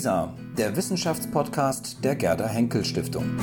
LISA, 0.00 0.34
der 0.56 0.74
Wissenschaftspodcast 0.76 2.02
der 2.02 2.16
Gerda 2.16 2.48
Henkel 2.48 2.86
Stiftung. 2.86 3.36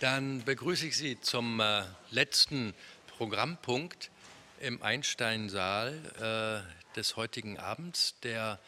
Dann 0.00 0.42
begrüße 0.44 0.88
ich 0.88 0.96
Sie 0.96 1.20
zum 1.20 1.60
äh, 1.60 1.84
letzten 2.10 2.74
Programmpunkt 3.16 4.10
im 4.58 4.82
Einstein-Saal 4.82 6.64
äh, 6.66 6.96
des 6.96 7.14
heutigen 7.14 7.60
Abends, 7.60 8.16
der 8.24 8.58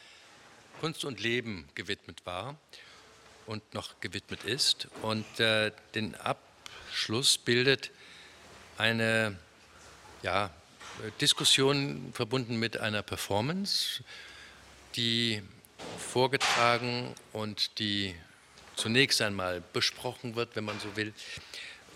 Kunst 0.80 1.04
und 1.04 1.18
Leben 1.18 1.68
gewidmet 1.74 2.24
war 2.26 2.54
und 3.46 3.74
noch 3.74 3.98
gewidmet 3.98 4.44
ist. 4.44 4.86
Und 5.02 5.40
äh, 5.40 5.72
den 5.96 6.14
Abschluss 6.14 7.38
bildet 7.38 7.90
eine 8.78 9.36
ja, 10.22 10.50
Diskussion 11.20 12.12
verbunden 12.14 12.58
mit 12.58 12.78
einer 12.78 13.02
Performance, 13.02 14.02
die 14.96 15.42
vorgetragen 15.98 17.14
und 17.32 17.78
die 17.78 18.14
zunächst 18.76 19.20
einmal 19.22 19.62
besprochen 19.72 20.36
wird, 20.36 20.56
wenn 20.56 20.64
man 20.64 20.78
so 20.80 20.96
will, 20.96 21.12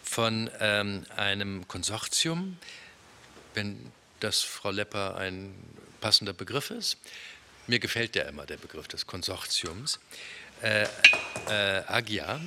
von 0.02 0.50
ähm, 0.60 1.06
einem 1.16 1.66
Konsortium, 1.68 2.58
wenn 3.54 3.92
das 4.20 4.40
Frau 4.42 4.70
Lepper 4.70 5.16
ein 5.16 5.54
passender 6.00 6.32
Begriff 6.32 6.70
ist. 6.70 6.98
Mir 7.66 7.78
gefällt 7.78 8.16
ja 8.16 8.24
immer 8.24 8.44
der 8.44 8.56
Begriff 8.56 8.88
des 8.88 9.06
Konsortiums, 9.06 10.00
äh, 10.62 10.86
äh, 11.48 11.82
AGIA, 11.86 12.40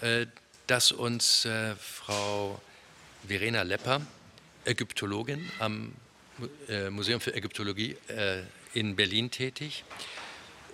äh, 0.00 0.26
das 0.66 0.90
uns 0.90 1.44
äh, 1.44 1.76
Frau 1.76 2.60
Verena 3.26 3.62
Lepper, 3.62 4.02
Ägyptologin 4.64 5.50
am 5.58 5.92
äh, 6.68 6.90
Museum 6.90 7.20
für 7.20 7.34
Ägyptologie 7.34 7.96
äh, 8.08 8.42
in 8.74 8.96
Berlin 8.96 9.30
tätig, 9.30 9.84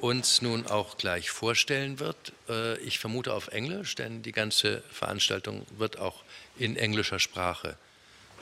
uns 0.00 0.42
nun 0.42 0.66
auch 0.66 0.96
gleich 0.96 1.30
vorstellen 1.30 1.98
wird. 1.98 2.32
Äh, 2.48 2.78
ich 2.78 2.98
vermute 2.98 3.34
auf 3.34 3.48
Englisch, 3.48 3.94
denn 3.94 4.22
die 4.22 4.32
ganze 4.32 4.82
Veranstaltung 4.90 5.66
wird 5.76 5.98
auch 5.98 6.24
in 6.58 6.76
englischer 6.76 7.18
Sprache 7.18 7.76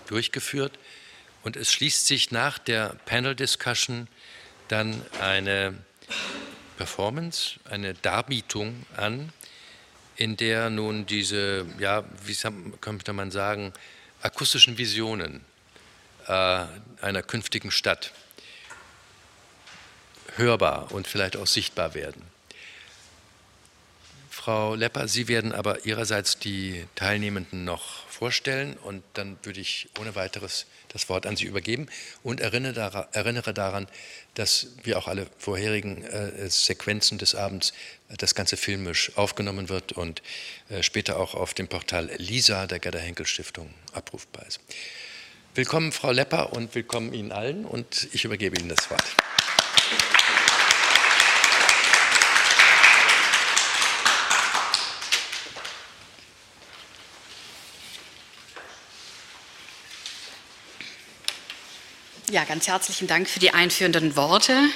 durchgeführt. 0.07 0.79
Und 1.43 1.57
es 1.57 1.73
schließt 1.73 2.07
sich 2.07 2.31
nach 2.31 2.59
der 2.59 2.97
Panel 3.05 3.35
Discussion 3.35 4.09
dann 4.69 5.03
eine 5.21 5.75
Performance, 6.77 7.59
eine 7.65 7.95
Darbietung 7.95 8.87
an, 8.97 9.33
in 10.17 10.37
der 10.37 10.69
nun 10.71 11.07
diese, 11.07 11.67
ja, 11.79 12.05
wie 12.25 12.37
könnte 12.81 13.13
man 13.13 13.31
sagen, 13.31 13.73
akustischen 14.23 14.79
Visionen 14.79 15.45
äh, 16.27 16.65
einer 17.01 17.23
künftigen 17.23 17.71
Stadt 17.71 18.13
hörbar 20.37 20.93
und 20.93 21.07
vielleicht 21.07 21.37
auch 21.37 21.47
sichtbar 21.47 21.95
werden. 21.95 22.23
Frau 24.31 24.75
Lepper, 24.75 25.09
Sie 25.09 25.29
werden 25.29 25.53
aber 25.53 25.85
Ihrerseits 25.85 26.39
die 26.39 26.87
Teilnehmenden 26.95 27.65
noch 27.65 28.08
vorstellen 28.19 28.77
und 28.83 29.05
dann 29.15 29.39
würde 29.45 29.61
ich 29.61 29.89
ohne 30.01 30.17
weiteres 30.17 30.67
das 30.89 31.09
Wort 31.09 31.25
an 31.25 31.37
Sie 31.37 31.45
übergeben 31.45 31.87
und 32.25 32.41
erinnere 32.41 33.55
daran, 33.55 33.87
dass 34.35 34.69
wie 34.83 34.97
auch 34.97 35.07
alle 35.07 35.29
vorherigen 35.39 36.03
äh, 36.03 36.51
Sequenzen 36.51 37.19
des 37.19 37.37
Abends 37.37 37.73
äh, 38.09 38.17
das 38.17 38.35
Ganze 38.35 38.57
filmisch 38.57 39.13
aufgenommen 39.17 39.69
wird 39.69 39.93
und 39.93 40.21
äh, 40.69 40.83
später 40.83 41.21
auch 41.21 41.35
auf 41.35 41.55
dem 41.55 41.69
Portal 41.69 42.11
LISA 42.17 42.67
der 42.67 42.81
Gerda 42.81 42.99
Henkel 42.99 43.27
Stiftung 43.27 43.73
abrufbar 43.93 44.45
ist. 44.47 44.59
Willkommen, 45.55 45.93
Frau 45.93 46.11
Lepper, 46.11 46.53
und 46.53 46.75
willkommen 46.75 47.15
Ihnen 47.15 47.31
allen 47.31 47.65
und 47.65 48.09
ich 48.13 48.25
übergebe 48.25 48.59
Ihnen 48.59 48.69
das 48.69 48.91
Wort. 48.91 49.05
Ja, 62.31 62.45
ganz 62.45 62.69
herzlichen 62.69 63.09
Dank 63.09 63.27
für 63.27 63.39
die 63.39 63.53
einführenden 63.53 64.15
Worte. 64.15 64.69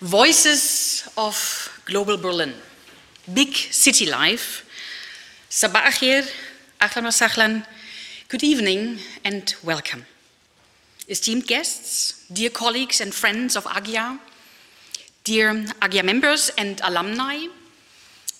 Voices 0.00 1.04
of 1.14 1.70
Global 1.86 2.18
Berlin, 2.18 2.52
Big 3.26 3.56
City 3.72 4.04
Life. 4.04 4.64
Sabah 5.48 5.90
khair, 5.90 6.24
ahlan 6.78 7.64
good 8.28 8.42
evening 8.42 8.98
and 9.24 9.56
welcome. 9.62 10.04
Esteemed 11.08 11.46
guests, 11.46 12.26
dear 12.28 12.50
colleagues 12.50 13.00
and 13.00 13.14
friends 13.14 13.56
of 13.56 13.64
AGYA, 13.64 14.18
dear 15.24 15.54
AGYA 15.80 16.02
members 16.02 16.50
and 16.58 16.82
alumni, 16.82 17.46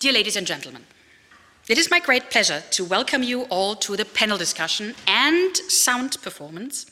dear 0.01 0.13
ladies 0.13 0.37
and 0.37 0.47
gentlemen. 0.47 0.85
It 1.67 1.79
is 1.79 1.91
my 1.91 2.01
great 2.01 2.29
pleasure 2.29 2.63
to 2.73 2.85
welcome 2.85 3.23
you 3.23 3.45
all 3.45 3.75
to 3.77 3.97
the 3.97 4.05
panel 4.05 4.37
discussion 4.37 4.95
and 5.07 5.57
sound 5.57 6.21
performance 6.23 6.85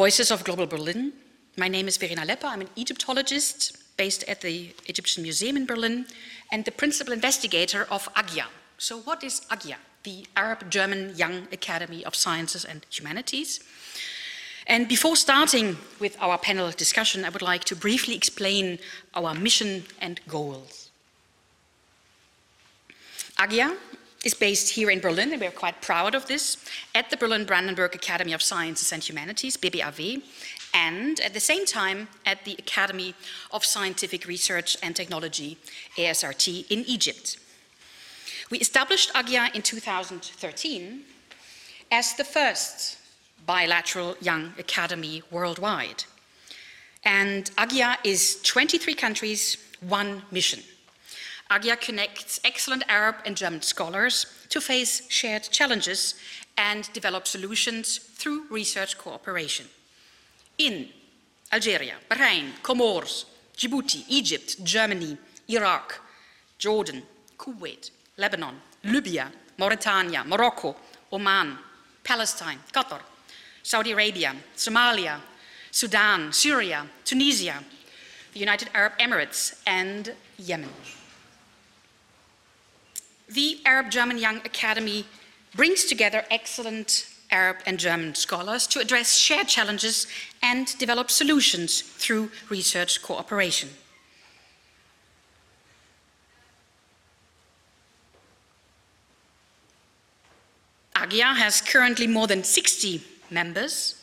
Voices 0.00 0.30
of 0.30 0.44
Global 0.44 0.66
Berlin. 0.66 1.12
My 1.58 1.68
name 1.68 1.86
is 1.86 1.98
Verena 1.98 2.24
Lepper. 2.24 2.46
I'm 2.46 2.62
an 2.62 2.70
Egyptologist 2.74 3.76
based 3.98 4.24
at 4.26 4.40
the 4.40 4.74
Egyptian 4.86 5.22
Museum 5.22 5.58
in 5.58 5.66
Berlin 5.66 6.06
and 6.50 6.64
the 6.64 6.70
principal 6.70 7.12
investigator 7.12 7.86
of 7.90 8.08
AGYA. 8.14 8.46
So, 8.78 8.96
what 9.00 9.22
is 9.22 9.42
AGYA? 9.50 9.76
The 10.04 10.24
Arab 10.34 10.70
German 10.70 11.12
Young 11.16 11.48
Academy 11.52 12.02
of 12.06 12.14
Sciences 12.14 12.64
and 12.64 12.86
Humanities. 12.90 13.60
And 14.66 14.88
before 14.88 15.16
starting 15.16 15.76
with 15.98 16.16
our 16.18 16.38
panel 16.38 16.70
discussion, 16.70 17.26
I 17.26 17.28
would 17.28 17.42
like 17.42 17.64
to 17.64 17.76
briefly 17.76 18.14
explain 18.14 18.78
our 19.14 19.34
mission 19.34 19.84
and 20.00 20.18
goals. 20.26 20.88
AGYA 23.36 23.76
is 24.24 24.34
based 24.34 24.70
here 24.70 24.90
in 24.90 25.00
Berlin, 25.00 25.32
and 25.32 25.40
we're 25.40 25.50
quite 25.50 25.80
proud 25.80 26.14
of 26.14 26.26
this, 26.26 26.58
at 26.94 27.08
the 27.10 27.16
Berlin 27.16 27.44
Brandenburg 27.44 27.94
Academy 27.94 28.32
of 28.32 28.42
Sciences 28.42 28.92
and 28.92 29.02
Humanities, 29.02 29.56
BBAW, 29.56 30.22
and 30.74 31.20
at 31.20 31.32
the 31.32 31.40
same 31.40 31.64
time 31.64 32.08
at 32.26 32.44
the 32.44 32.54
Academy 32.58 33.14
of 33.50 33.64
Scientific 33.64 34.26
Research 34.26 34.76
and 34.82 34.94
Technology, 34.94 35.56
ASRT, 35.96 36.70
in 36.70 36.84
Egypt. 36.86 37.38
We 38.50 38.58
established 38.58 39.12
AGYA 39.14 39.54
in 39.54 39.62
2013 39.62 41.02
as 41.90 42.14
the 42.14 42.24
first 42.24 42.98
bilateral 43.46 44.16
young 44.20 44.52
academy 44.58 45.22
worldwide. 45.30 46.04
And 47.04 47.50
AGYA 47.56 47.96
is 48.04 48.40
23 48.42 48.94
countries, 48.94 49.56
one 49.80 50.22
mission. 50.30 50.60
AGYA 51.50 51.80
connects 51.80 52.38
excellent 52.44 52.84
Arab 52.88 53.16
and 53.26 53.36
German 53.36 53.60
scholars 53.60 54.26
to 54.50 54.60
face 54.60 55.02
shared 55.10 55.42
challenges 55.42 56.14
and 56.56 56.88
develop 56.92 57.26
solutions 57.26 57.98
through 57.98 58.46
research 58.50 58.96
cooperation. 58.96 59.66
In 60.58 60.88
Algeria, 61.52 61.96
Bahrain, 62.08 62.52
Comoros, 62.62 63.24
Djibouti, 63.56 64.04
Egypt, 64.08 64.62
Germany, 64.62 65.18
Iraq, 65.48 66.00
Jordan, 66.56 67.02
Kuwait, 67.36 67.90
Lebanon, 68.16 68.54
Libya, 68.84 69.32
Mauritania, 69.58 70.22
Morocco, 70.24 70.76
Oman, 71.12 71.58
Palestine, 72.04 72.60
Qatar, 72.72 73.00
Saudi 73.64 73.90
Arabia, 73.90 74.36
Somalia, 74.56 75.18
Sudan, 75.72 76.32
Syria, 76.32 76.86
Tunisia, 77.04 77.64
the 78.34 78.38
United 78.38 78.70
Arab 78.72 78.92
Emirates, 79.00 79.60
and 79.66 80.14
Yemen 80.38 80.70
the 83.32 83.60
Arab 83.64 83.90
German 83.90 84.18
Young 84.18 84.38
Academy 84.38 85.04
brings 85.54 85.84
together 85.84 86.24
excellent 86.30 87.06
Arab 87.30 87.58
and 87.64 87.78
German 87.78 88.14
scholars 88.14 88.66
to 88.66 88.80
address 88.80 89.16
shared 89.16 89.46
challenges 89.46 90.06
and 90.42 90.76
develop 90.78 91.10
solutions 91.10 91.80
through 91.80 92.30
research 92.48 93.02
cooperation. 93.02 93.68
AGYA 100.96 101.36
has 101.36 101.60
currently 101.60 102.06
more 102.06 102.26
than 102.26 102.44
60 102.44 103.02
members, 103.30 103.96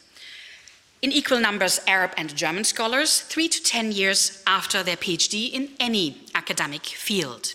in 1.01 1.11
equal 1.11 1.39
numbers 1.39 1.79
Arab 1.85 2.11
and 2.17 2.35
German 2.35 2.63
scholars, 2.63 3.21
three 3.21 3.47
to 3.47 3.61
10 3.61 3.91
years 3.91 4.41
after 4.47 4.81
their 4.81 4.97
PhD 4.97 5.51
in 5.51 5.69
any 5.79 6.21
academic 6.33 6.85
field. 6.85 7.53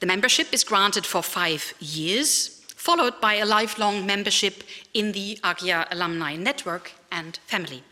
The 0.00 0.06
membership 0.06 0.52
is 0.52 0.62
granted 0.62 1.04
for 1.04 1.22
five 1.22 1.74
years, 1.80 2.62
followed 2.76 3.20
by 3.20 3.34
a 3.34 3.44
lifelong 3.44 4.06
membership 4.06 4.62
in 4.94 5.12
the 5.12 5.38
AGYA 5.42 5.86
alumni 5.90 6.36
network 6.36 6.92
and 7.10 7.38
family. 7.46 7.82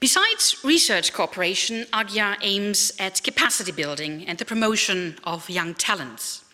Besides 0.00 0.64
research 0.64 1.12
cooperation, 1.12 1.84
AGYA 1.92 2.36
aims 2.40 2.92
at 2.98 3.22
capacity 3.22 3.72
building 3.72 4.26
and 4.26 4.38
the 4.38 4.44
promotion 4.46 5.16
of 5.24 5.50
young 5.50 5.74
talents. 5.74 6.44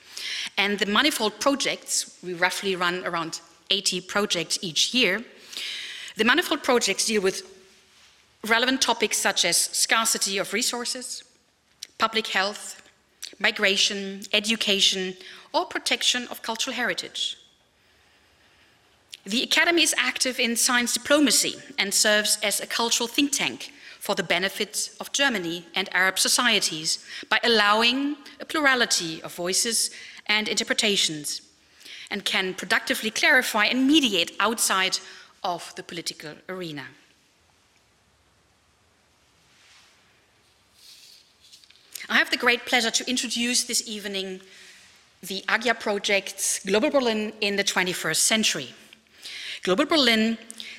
And 0.58 0.78
the 0.78 0.86
manifold 0.86 1.38
projects, 1.38 2.18
we 2.24 2.34
roughly 2.34 2.74
run 2.74 3.04
around 3.04 3.40
80 3.70 4.00
projects 4.02 4.58
each 4.62 4.92
year. 4.94 5.24
The 6.16 6.24
manifold 6.24 6.62
projects 6.64 7.06
deal 7.06 7.22
with 7.22 7.42
relevant 8.46 8.82
topics 8.82 9.18
such 9.18 9.44
as 9.44 9.56
scarcity 9.56 10.38
of 10.38 10.52
resources, 10.52 11.22
public 11.98 12.26
health, 12.28 12.81
migration, 13.42 14.22
education, 14.32 15.14
or 15.52 15.66
protection 15.66 16.28
of 16.30 16.42
cultural 16.42 16.74
heritage. 16.74 17.36
The 19.24 19.42
Academy 19.42 19.82
is 19.82 19.94
active 19.98 20.40
in 20.40 20.56
science 20.56 20.94
diplomacy 20.94 21.54
and 21.78 21.92
serves 21.92 22.38
as 22.42 22.60
a 22.60 22.66
cultural 22.66 23.08
think 23.08 23.32
tank 23.32 23.72
for 24.00 24.14
the 24.14 24.22
benefit 24.22 24.90
of 25.00 25.12
Germany 25.12 25.64
and 25.74 25.88
Arab 25.94 26.18
societies 26.18 27.04
by 27.28 27.38
allowing 27.44 28.16
a 28.40 28.44
plurality 28.44 29.22
of 29.22 29.34
voices 29.34 29.90
and 30.26 30.48
interpretations 30.48 31.42
and 32.10 32.24
can 32.24 32.54
productively 32.54 33.10
clarify 33.10 33.66
and 33.66 33.86
mediate 33.86 34.32
outside 34.40 34.98
of 35.44 35.72
the 35.76 35.82
political 35.82 36.34
arena. 36.48 36.86
I 42.12 42.16
have 42.16 42.28
the 42.28 42.36
great 42.36 42.66
pleasure 42.66 42.90
to 42.90 43.08
introduce 43.08 43.64
this 43.64 43.88
evening 43.88 44.42
the 45.22 45.42
AGYA 45.48 45.80
project's 45.80 46.58
Global 46.58 46.90
Berlin 46.90 47.32
in 47.40 47.56
the 47.56 47.64
21st 47.64 48.16
Century. 48.16 48.68
Global 49.62 49.86
Berlin, 49.86 50.36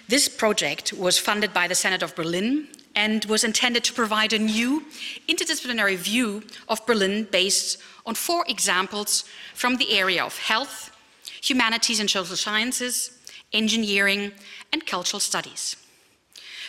this 0.07 0.29
project 0.29 0.93
was 0.93 1.17
funded 1.17 1.51
by 1.51 1.67
the 1.67 1.73
Senate 1.73 2.03
of 2.03 2.15
Berlin 2.15 2.67
and 2.95 3.25
was 3.25 3.43
intended 3.43 3.83
to 3.85 3.93
provide 3.93 4.31
a 4.31 4.37
new 4.37 4.85
interdisciplinary 5.27 5.95
view 5.95 6.43
of 6.69 6.85
Berlin 6.85 7.27
based 7.31 7.79
on 8.05 8.13
four 8.13 8.45
examples 8.47 9.23
from 9.55 9.77
the 9.77 9.97
area 9.97 10.23
of 10.23 10.37
health, 10.37 10.95
humanities 11.41 11.99
and 11.99 12.11
social 12.11 12.35
sciences, 12.35 13.09
engineering, 13.51 14.33
and 14.71 14.85
cultural 14.85 15.19
studies. 15.19 15.82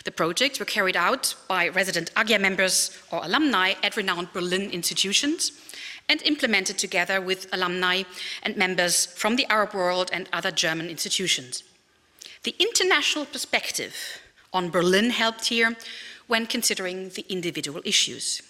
The 0.05 0.11
projects 0.11 0.59
were 0.59 0.65
carried 0.65 0.95
out 0.95 1.35
by 1.47 1.67
resident 1.67 2.13
AGYA 2.15 2.39
members 2.39 2.95
or 3.11 3.25
alumni 3.25 3.73
at 3.81 3.97
renowned 3.97 4.31
Berlin 4.33 4.69
institutions 4.69 5.51
and 6.07 6.21
implemented 6.21 6.77
together 6.77 7.19
with 7.19 7.47
alumni 7.51 8.03
and 8.43 8.55
members 8.55 9.07
from 9.07 9.35
the 9.35 9.47
Arab 9.49 9.73
world 9.73 10.11
and 10.13 10.29
other 10.31 10.51
German 10.51 10.89
institutions. 10.89 11.63
The 12.43 12.55
international 12.59 13.25
perspective 13.25 13.95
on 14.53 14.69
Berlin 14.69 15.09
helped 15.09 15.47
here 15.47 15.75
when 16.27 16.45
considering 16.45 17.09
the 17.09 17.25
individual 17.27 17.81
issues. 17.83 18.43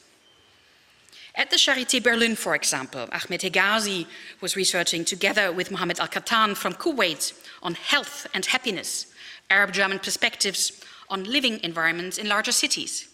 At 1.36 1.52
the 1.52 1.58
Charité 1.58 2.04
Berlin, 2.04 2.36
for 2.36 2.56
example, 2.56 3.08
Ahmed 3.12 3.42
Hegazy 3.42 4.08
was 4.42 4.58
researching 4.58 5.06
together 5.06 5.54
with 5.54 5.72
Mohammed 5.72 6.00
Al 6.02 6.08
Khattan 6.08 6.56
from 6.56 6.74
Kuwait 6.74 7.34
on 7.64 7.76
health 7.76 8.28
and 8.34 8.46
happiness, 8.46 9.08
Arab 9.50 9.72
German 9.72 10.00
perspectives 10.00 10.82
on 11.10 11.24
living 11.24 11.60
environments 11.64 12.18
in 12.18 12.28
larger 12.28 12.52
cities. 12.52 13.08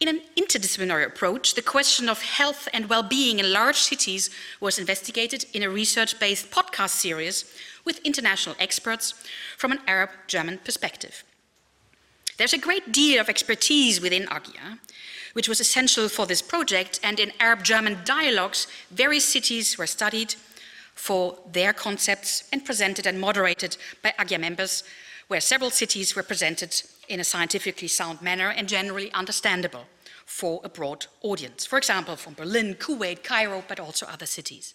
In 0.00 0.08
an 0.08 0.22
interdisciplinary 0.36 1.06
approach, 1.06 1.54
the 1.54 1.62
question 1.62 2.08
of 2.08 2.20
health 2.20 2.68
and 2.72 2.88
well 2.88 3.02
being 3.02 3.38
in 3.38 3.52
large 3.52 3.78
cities 3.78 4.28
was 4.60 4.78
investigated 4.78 5.46
in 5.54 5.62
a 5.62 5.70
research 5.70 6.18
based 6.18 6.50
podcast 6.50 6.90
series 6.90 7.44
with 7.84 8.00
international 8.04 8.56
experts 8.58 9.14
from 9.56 9.72
an 9.72 9.80
Arab 9.86 10.10
German 10.26 10.58
perspective. 10.58 11.22
There's 12.36 12.52
a 12.52 12.58
great 12.58 12.92
deal 12.92 13.20
of 13.20 13.28
expertise 13.28 14.00
within 14.00 14.26
AGYA, 14.26 14.78
which 15.34 15.48
was 15.48 15.60
essential 15.60 16.08
for 16.08 16.26
this 16.26 16.42
project, 16.42 16.98
and 17.02 17.20
in 17.20 17.32
Arab 17.38 17.62
German 17.62 17.98
dialogues, 18.04 18.66
various 18.90 19.24
cities 19.24 19.78
were 19.78 19.86
studied 19.86 20.34
for 20.94 21.38
their 21.52 21.72
concepts 21.72 22.44
and 22.52 22.64
presented 22.64 23.06
and 23.06 23.20
moderated 23.20 23.76
by 24.02 24.12
AGYA 24.18 24.40
members 24.40 24.82
where 25.34 25.40
several 25.40 25.70
cities 25.70 26.14
were 26.14 26.22
presented 26.22 26.80
in 27.08 27.18
a 27.18 27.24
scientifically 27.24 27.88
sound 27.88 28.22
manner 28.22 28.50
and 28.50 28.68
generally 28.68 29.10
understandable 29.14 29.84
for 30.26 30.60
a 30.62 30.68
broad 30.68 31.06
audience. 31.22 31.66
For 31.66 31.76
example, 31.76 32.14
from 32.14 32.34
Berlin, 32.34 32.76
Kuwait, 32.76 33.24
Cairo, 33.24 33.64
but 33.66 33.80
also 33.80 34.06
other 34.06 34.26
cities. 34.26 34.74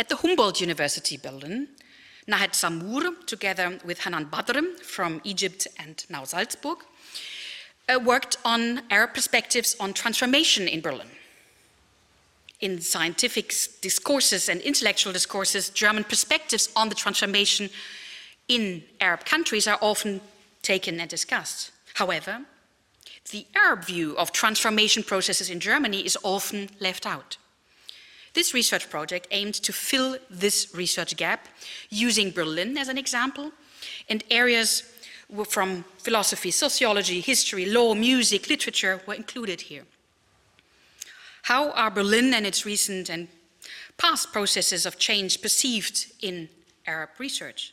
At 0.00 0.08
the 0.08 0.16
Humboldt 0.16 0.60
University 0.60 1.16
Berlin, 1.16 1.68
Nahed 2.26 2.52
Samour, 2.52 3.12
together 3.26 3.78
with 3.84 4.00
Hanan 4.00 4.24
Badr 4.24 4.58
from 4.82 5.20
Egypt 5.22 5.68
and 5.78 6.04
now 6.10 6.24
Salzburg, 6.24 6.78
uh, 7.88 8.00
worked 8.04 8.38
on 8.44 8.82
Arab 8.90 9.14
perspectives 9.14 9.76
on 9.78 9.92
transformation 9.92 10.66
in 10.66 10.80
Berlin. 10.80 11.10
In 12.60 12.80
scientific 12.80 13.54
discourses 13.82 14.48
and 14.48 14.60
intellectual 14.62 15.12
discourses, 15.12 15.68
German 15.70 16.02
perspectives 16.02 16.70
on 16.74 16.88
the 16.88 16.96
transformation 16.96 17.70
in 18.50 18.82
Arab 19.00 19.24
countries 19.24 19.68
are 19.68 19.78
often 19.80 20.20
taken 20.60 21.00
and 21.00 21.08
discussed. 21.08 21.70
However, 21.94 22.44
the 23.30 23.46
Arab 23.54 23.84
view 23.84 24.16
of 24.18 24.32
transformation 24.32 25.04
processes 25.04 25.50
in 25.50 25.60
Germany 25.60 26.04
is 26.04 26.18
often 26.24 26.68
left 26.80 27.06
out. 27.06 27.36
This 28.34 28.52
research 28.52 28.90
project 28.90 29.28
aimed 29.30 29.54
to 29.54 29.72
fill 29.72 30.16
this 30.28 30.74
research 30.74 31.16
gap 31.16 31.46
using 31.90 32.32
Berlin 32.32 32.76
as 32.76 32.88
an 32.88 32.98
example 32.98 33.52
and 34.08 34.24
areas 34.30 34.82
from 35.48 35.84
philosophy, 35.98 36.50
sociology, 36.50 37.20
history, 37.20 37.66
law, 37.66 37.94
music, 37.94 38.48
literature 38.48 39.00
were 39.06 39.14
included 39.14 39.60
here. 39.60 39.84
How 41.42 41.70
are 41.70 41.90
Berlin 41.90 42.34
and 42.34 42.44
its 42.44 42.66
recent 42.66 43.08
and 43.08 43.28
past 43.96 44.32
processes 44.32 44.86
of 44.86 44.98
change 44.98 45.40
perceived 45.40 46.06
in 46.20 46.48
Arab 46.84 47.10
research? 47.18 47.72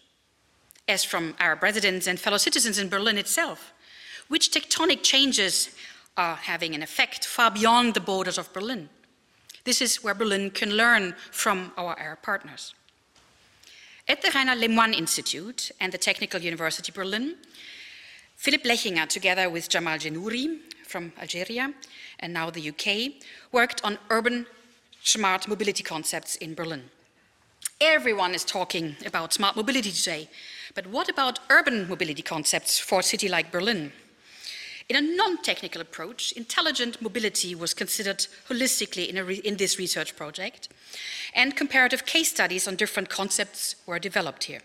As 0.88 1.04
from 1.04 1.36
Arab 1.39 1.63
residents 1.63 2.07
and 2.07 2.19
fellow 2.19 2.38
citizens 2.38 2.78
in 2.80 2.89
Berlin 2.89 3.18
itself, 3.18 3.74
which 4.28 4.51
tectonic 4.51 5.04
changes 5.04 5.69
are 6.16 6.36
having 6.36 6.74
an 6.75 6.81
effect 6.81 7.25
far 7.25 7.51
beyond 7.51 7.94
the 7.94 8.00
borders 8.00 8.38
of 8.38 8.51
Berlin. 8.54 8.89
This 9.63 9.81
is 9.81 10.04
where 10.04 10.13
Berlin 10.13 10.50
can 10.50 10.72
learn 10.72 11.13
from 11.31 11.72
our 11.78 11.98
Arab 12.00 12.22
partners. 12.22 12.74
At 14.07 14.22
the 14.22 14.31
Rainer 14.34 14.56
Lemoine 14.56 14.94
Institute 14.94 15.72
and 15.81 15.92
the 15.92 15.98
Technical 15.98 16.42
University 16.42 16.92
Berlin, 16.94 17.36
Philipp 18.38 18.63
Blechinger, 18.63 19.07
together 19.07 19.50
with 19.50 19.68
Jamal 19.68 19.98
Genouri 19.98 20.60
from 20.88 21.12
Algeria 21.19 21.74
and 22.19 22.33
now 22.33 22.50
the 22.50 22.69
UK, 22.69 23.22
worked 23.51 23.83
on 23.83 23.98
urban 24.10 24.45
smart 25.04 25.48
mobility 25.48 25.83
concepts 25.83 26.38
in 26.38 26.56
Berlin. 26.56 26.83
Everyone 27.81 28.33
is 28.33 28.45
talking 28.45 28.95
about 29.06 29.33
smart 29.33 29.56
mobility 29.56 29.92
today, 29.92 30.30
but 30.78 30.86
what 30.86 31.10
about 31.10 31.40
urban 31.50 31.90
mobility 31.90 32.22
concepts 32.22 32.78
for 32.78 33.00
a 33.00 33.04
city 33.04 33.28
like 33.28 33.52
Berlin? 33.52 33.92
In 34.88 34.96
a 34.96 35.02
non-technical 35.02 35.81
approach, 35.81 36.34
intelligent 36.34 37.02
mobility 37.02 37.56
was 37.56 37.74
considered 37.74 38.28
holistically 38.48 39.07
in, 39.07 39.26
re 39.26 39.38
in, 39.38 39.57
this 39.57 39.80
research 39.80 40.16
project, 40.16 40.69
and 41.34 41.57
comparative 41.57 42.06
case 42.06 42.30
studies 42.30 42.68
on 42.68 42.76
different 42.76 43.10
concepts 43.10 43.76
were 43.88 43.98
developed 43.98 44.44
here. 44.44 44.62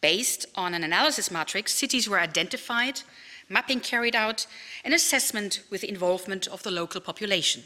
Based 0.00 0.46
on 0.54 0.72
an 0.72 0.82
analysis 0.82 1.30
matrix, 1.30 1.74
cities 1.74 2.08
were 2.08 2.18
identified, 2.18 3.02
mapping 3.50 3.80
carried 3.80 4.16
out, 4.16 4.46
and 4.82 4.94
assessment 4.94 5.62
with 5.68 5.82
the 5.82 5.90
involvement 5.90 6.46
of 6.46 6.62
the 6.62 6.70
local 6.70 7.02
population. 7.02 7.64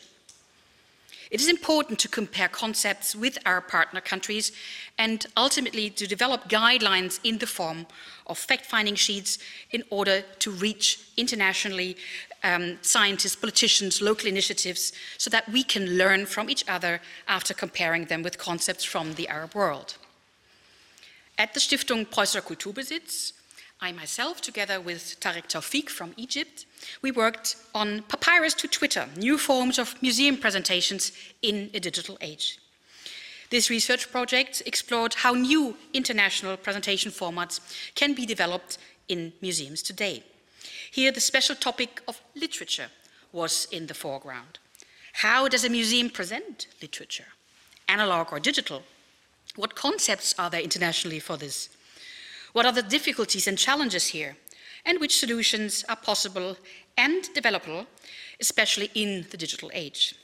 It 1.30 1.40
is 1.40 1.49
important 1.49 1.99
to 2.00 2.09
compare 2.09 2.49
concepts 2.49 3.16
with 3.16 3.38
our 3.45 3.61
partner 3.61 4.00
countries 4.00 4.52
and 4.97 5.26
ultimately 5.37 5.90
to 5.90 6.06
develop 6.06 6.49
guidelines 6.49 7.18
in 7.25 7.38
the 7.38 7.47
form 7.47 7.87
of 8.26 8.38
fact-finding 8.38 8.95
sheets 8.95 9.38
in 9.71 9.83
order 9.90 10.23
to 10.38 10.50
reach 10.50 11.00
internationally 11.16 11.97
um, 12.45 12.78
scientists, 12.83 13.35
politicians, 13.35 14.00
local 14.00 14.28
initiatives, 14.28 14.92
so 15.18 15.28
that 15.30 15.49
we 15.49 15.64
can 15.64 15.99
learn 15.99 16.26
from 16.26 16.49
each 16.49 16.64
other 16.68 17.00
after 17.26 17.54
comparing 17.54 18.04
them 18.04 18.23
with 18.23 18.38
concepts 18.38 18.85
from 18.85 19.14
the 19.14 19.26
Arab 19.28 19.54
world. 19.54 19.97
At 21.38 21.54
the 21.54 21.61
Stiftung 21.61 22.06
Preußischer 22.06 22.42
Kulturbesitz, 22.42 23.33
I 23.80 23.92
myself, 23.92 24.40
together 24.40 24.80
with 24.80 25.21
Tarek 25.21 25.49
Tawfik 25.49 25.90
from 25.90 26.14
Egypt, 26.16 26.64
we 27.02 27.11
worked 27.11 27.56
on 27.75 28.02
Papyrus 28.09 28.54
to 28.54 28.68
Twitter, 28.68 29.06
new 29.16 29.37
forms 29.37 29.78
of 29.78 30.00
museum 30.00 30.38
presentations 30.38 31.12
in 31.42 31.71
a 31.75 31.80
digital 31.80 32.16
age. 32.23 32.59
This 33.50 33.68
research 33.68 34.11
project 34.11 34.62
explored 34.64 35.14
how 35.14 35.35
new 35.35 35.76
international 35.92 36.56
presentation 36.56 37.12
formats 37.12 37.61
can 37.95 38.14
be 38.14 38.25
developed 38.25 38.78
in 39.09 39.35
museums 39.42 39.83
today. 39.83 40.23
Here, 40.90 41.12
the 41.12 41.21
special 41.21 41.54
topic 41.54 42.00
of 42.09 42.21
literature 42.35 42.88
was 43.30 43.68
in 43.71 43.88
the 43.88 43.95
foreground. 43.95 44.59
How 45.12 45.49
does 45.49 45.64
a 45.64 45.71
museum 45.71 46.09
present 46.09 46.66
literature, 46.80 47.28
analog 47.88 48.33
or 48.33 48.40
digital? 48.40 48.83
What 49.54 49.75
concepts 49.75 50.35
are 50.38 50.49
there 50.49 50.62
internationally 50.62 51.21
for 51.21 51.37
this? 51.37 51.68
What 52.56 52.64
are 52.64 52.72
the 52.72 52.82
difficulties 52.82 53.46
and 53.46 53.58
challenges 53.58 54.06
here? 54.06 54.34
And 54.86 54.98
which 54.98 55.18
solutions 55.18 55.84
are 55.90 55.96
possible 55.96 56.56
and 56.96 57.22
developable, 57.34 57.86
especially 58.40 58.90
in 58.94 59.26
the 59.30 59.36
digital 59.36 59.70
age? 59.75 60.14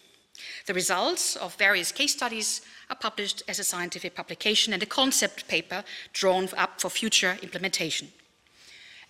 The 0.64 0.72
results 0.72 1.36
of 1.36 1.54
various 1.56 1.92
case 1.92 2.14
studies 2.14 2.62
are 2.88 2.96
published 2.96 3.42
as 3.48 3.58
a 3.58 3.64
scientific 3.64 4.14
publication 4.14 4.72
and 4.72 4.82
a 4.82 4.86
concept 4.86 5.46
paper 5.46 5.84
drawn 6.14 6.48
up 6.56 6.80
for 6.80 6.88
future 6.88 7.36
implementation. 7.42 8.08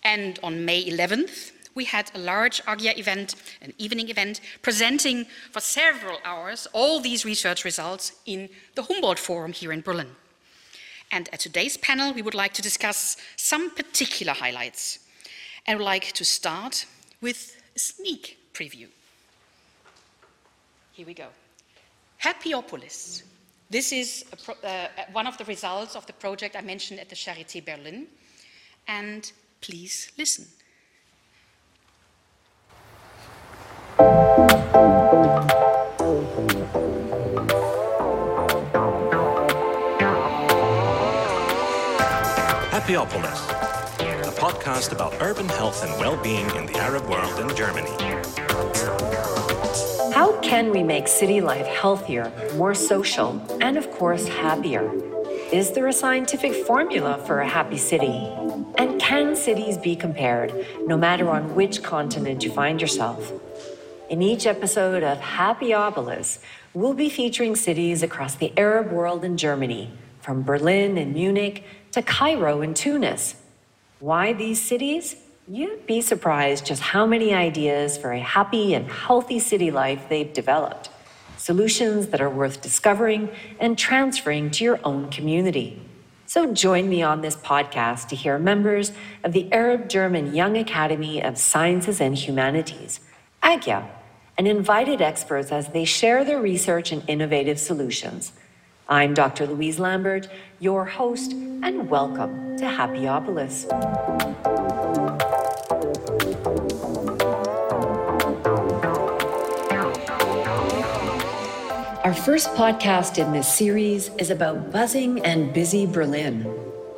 And 0.03 0.37
on 0.43 0.65
May 0.65 0.83
11th, 0.83 1.53
we 1.75 1.85
had 1.85 2.11
a 2.13 2.19
large 2.19 2.61
AGYA 2.65 2.97
event, 2.97 3.35
an 3.61 3.73
evening 3.77 4.09
event, 4.09 4.41
presenting 4.61 5.27
for 5.53 5.61
several 5.61 6.17
hours 6.25 6.67
all 6.73 6.99
these 6.99 7.23
research 7.23 7.63
results 7.63 8.11
in 8.25 8.49
the 8.75 8.83
Humboldt 8.83 9.17
Forum 9.17 9.53
here 9.53 9.71
in 9.71 9.79
Berlin. 9.79 10.13
And 11.13 11.29
at 11.31 11.41
today's 11.41 11.77
panel, 11.77 12.11
we 12.11 12.23
would 12.23 12.33
like 12.33 12.53
to 12.53 12.61
discuss 12.63 13.17
some 13.35 13.69
particular 13.69 14.33
highlights. 14.33 14.97
And 15.67 15.77
would 15.77 15.85
like 15.85 16.11
to 16.13 16.25
start 16.25 16.87
with 17.21 17.55
a 17.75 17.79
sneak 17.79 18.39
preview. 18.51 18.87
Here 20.91 21.05
we 21.05 21.13
go. 21.13 21.27
Happyopolis. 22.19 23.21
This 23.69 23.91
is 23.91 24.25
pro, 24.43 24.55
uh, 24.63 24.87
one 25.11 25.27
of 25.27 25.37
the 25.37 25.45
results 25.45 25.95
of 25.95 26.03
the 26.07 26.13
project 26.13 26.55
I 26.55 26.61
mentioned 26.61 26.99
at 26.99 27.09
the 27.09 27.15
Charité 27.15 27.63
Berlin. 27.63 28.07
And 28.87 29.31
please 29.61 30.11
listen. 30.17 30.47
Happyopolis, 42.83 43.49
a 44.27 44.31
podcast 44.41 44.91
about 44.91 45.13
urban 45.21 45.47
health 45.47 45.85
and 45.85 45.99
well-being 46.01 46.45
in 46.57 46.65
the 46.65 46.77
Arab 46.79 47.07
world 47.07 47.39
and 47.39 47.55
Germany. 47.55 47.87
How 50.13 50.37
can 50.41 50.69
we 50.69 50.83
make 50.83 51.07
city 51.07 51.39
life 51.39 51.65
healthier, 51.65 52.29
more 52.57 52.75
social, 52.75 53.41
and 53.61 53.77
of 53.77 53.89
course, 53.91 54.27
happier? 54.27 54.91
Is 55.53 55.71
there 55.71 55.87
a 55.87 55.93
scientific 55.93 56.53
formula 56.53 57.23
for 57.25 57.39
a 57.39 57.47
happy 57.47 57.77
city? 57.77 58.29
And 58.77 58.99
can 58.99 59.37
cities 59.37 59.77
be 59.77 59.95
compared, 59.95 60.53
no 60.85 60.97
matter 60.97 61.29
on 61.29 61.55
which 61.55 61.83
continent 61.83 62.43
you 62.43 62.51
find 62.51 62.81
yourself? 62.81 63.31
In 64.09 64.21
each 64.21 64.45
episode 64.45 65.03
of 65.03 65.19
Happyopolis, 65.19 66.39
we'll 66.73 66.93
be 66.93 67.07
featuring 67.07 67.55
cities 67.55 68.03
across 68.03 68.35
the 68.35 68.51
Arab 68.57 68.91
world 68.91 69.23
and 69.23 69.39
Germany, 69.39 69.89
from 70.19 70.43
Berlin 70.43 70.97
and 70.97 71.13
Munich 71.13 71.63
to 71.93 72.01
Cairo 72.01 72.61
and 72.61 72.75
Tunis. 72.75 73.35
Why 73.99 74.33
these 74.33 74.59
cities? 74.59 75.15
You'd 75.47 75.85
be 75.85 76.01
surprised 76.01 76.65
just 76.65 76.81
how 76.81 77.05
many 77.05 77.35
ideas 77.35 77.97
for 77.97 78.11
a 78.11 78.19
happy 78.19 78.73
and 78.73 78.89
healthy 78.89 79.37
city 79.37 79.69
life 79.69 80.09
they've 80.09 80.33
developed. 80.33 80.89
Solutions 81.37 82.07
that 82.07 82.19
are 82.19 82.29
worth 82.29 82.61
discovering 82.61 83.29
and 83.59 83.77
transferring 83.77 84.49
to 84.51 84.63
your 84.63 84.79
own 84.83 85.11
community. 85.11 85.79
So 86.25 86.51
join 86.51 86.89
me 86.89 87.03
on 87.03 87.21
this 87.21 87.35
podcast 87.35 88.07
to 88.07 88.15
hear 88.15 88.39
members 88.39 88.91
of 89.23 89.33
the 89.33 89.51
Arab 89.53 89.87
German 89.87 90.33
Young 90.33 90.57
Academy 90.57 91.21
of 91.21 91.37
Sciences 91.37 92.01
and 92.01 92.17
Humanities, 92.17 93.01
AGYA, 93.43 93.87
and 94.35 94.47
invited 94.47 94.99
experts 94.99 95.51
as 95.51 95.67
they 95.67 95.85
share 95.85 96.25
their 96.25 96.41
research 96.41 96.91
and 96.91 97.07
innovative 97.07 97.59
solutions. 97.59 98.31
I'm 98.89 99.13
Dr. 99.13 99.47
Louise 99.47 99.79
Lambert, 99.79 100.27
your 100.59 100.83
host, 100.83 101.31
and 101.31 101.89
welcome 101.89 102.57
to 102.57 102.65
Happyopolis. 102.65 103.71
Our 112.03 112.13
first 112.13 112.49
podcast 112.49 113.17
in 113.17 113.31
this 113.31 113.47
series 113.47 114.09
is 114.17 114.29
about 114.29 114.73
buzzing 114.73 115.23
and 115.23 115.53
busy 115.53 115.85
Berlin 115.85 116.53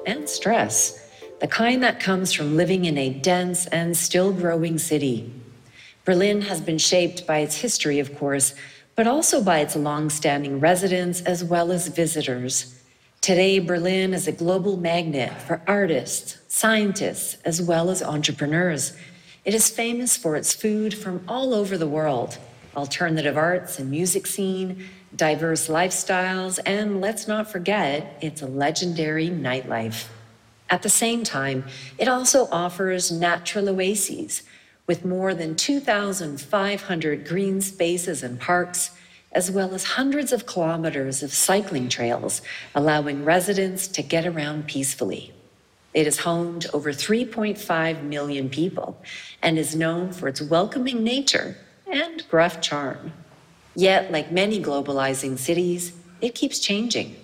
and 0.08 0.28
stress, 0.28 1.08
the 1.40 1.48
kind 1.48 1.84
that 1.84 2.00
comes 2.00 2.34
from 2.34 2.58
living 2.58 2.86
in 2.86 2.98
a 2.98 3.14
dense 3.14 3.68
and 3.68 3.96
still 3.96 4.34
growing 4.34 4.80
city. 4.80 5.32
Berlin 6.04 6.42
has 6.42 6.62
been 6.62 6.80
shaped 6.80 7.28
by 7.28 7.40
its 7.40 7.58
history, 7.58 8.00
of 8.00 8.18
course, 8.18 8.56
but 8.96 9.08
also 9.08 9.44
by 9.44 9.60
its 9.60 9.76
long-standing 9.76 10.60
residents 10.60 11.22
as 11.22 11.44
well 11.44 11.72
as 11.72 11.88
visitors. 11.88 12.82
Today, 13.22 13.60
Berlin 13.60 14.14
is 14.14 14.28
a 14.28 14.32
global 14.32 14.78
magnet 14.78 15.42
for 15.42 15.62
artists, 15.68 16.38
scientists, 16.48 17.38
as 17.44 17.62
well 17.62 17.90
as 17.90 18.02
entrepreneurs. 18.02 18.94
It 19.44 19.54
is 19.54 19.70
famous 19.70 20.16
for 20.16 20.36
its 20.36 20.54
food 20.54 20.94
from 20.94 21.24
all 21.28 21.54
over 21.54 21.78
the 21.78 21.88
world, 21.88 22.38
alternative 22.76 23.38
arts 23.38 23.80
and 23.80 23.90
music 23.90 24.28
scene, 24.28 24.86
diverse 25.16 25.68
lifestyles, 25.68 26.60
and 26.66 27.02
let's 27.02 27.28
not 27.28 27.52
forget 27.52 28.18
its 28.22 28.42
a 28.42 28.48
legendary 28.48 29.30
nightlife. 29.30 30.08
At 30.70 30.82
the 30.82 30.90
same 30.90 31.24
time, 31.24 31.66
it 31.98 32.08
also 32.08 32.48
offers 32.52 33.12
natural 33.12 33.70
oases 33.70 34.44
with 34.88 35.06
more 35.06 35.34
than 35.34 35.56
2,500 35.56 37.28
green 37.28 37.62
spaces 37.62 38.24
and 38.24 38.40
parks, 38.40 38.92
as 39.32 39.52
well 39.52 39.74
as 39.74 39.84
hundreds 39.84 40.32
of 40.32 40.46
kilometers 40.46 41.24
of 41.24 41.34
cycling 41.34 41.90
trails, 41.90 42.42
allowing 42.74 43.26
residents 43.26 43.88
to 43.88 44.02
get 44.02 44.26
around 44.26 44.68
peacefully. 44.68 45.34
It 45.94 46.08
is 46.08 46.20
home 46.20 46.60
to 46.60 46.72
over 46.72 46.92
3.5 46.92 48.04
million 48.04 48.50
people 48.50 49.02
and 49.42 49.58
is 49.58 49.76
known 49.76 50.12
for 50.12 50.28
its 50.28 50.42
welcoming 50.42 51.04
nature 51.04 51.58
and 51.88 52.28
gruff 52.30 52.62
charm. 52.62 53.14
Yet, 53.76 54.12
like 54.12 54.32
many 54.32 54.62
globalizing 54.62 55.38
cities, 55.38 55.94
it 56.22 56.36
keeps 56.36 56.60
changing. 56.60 57.16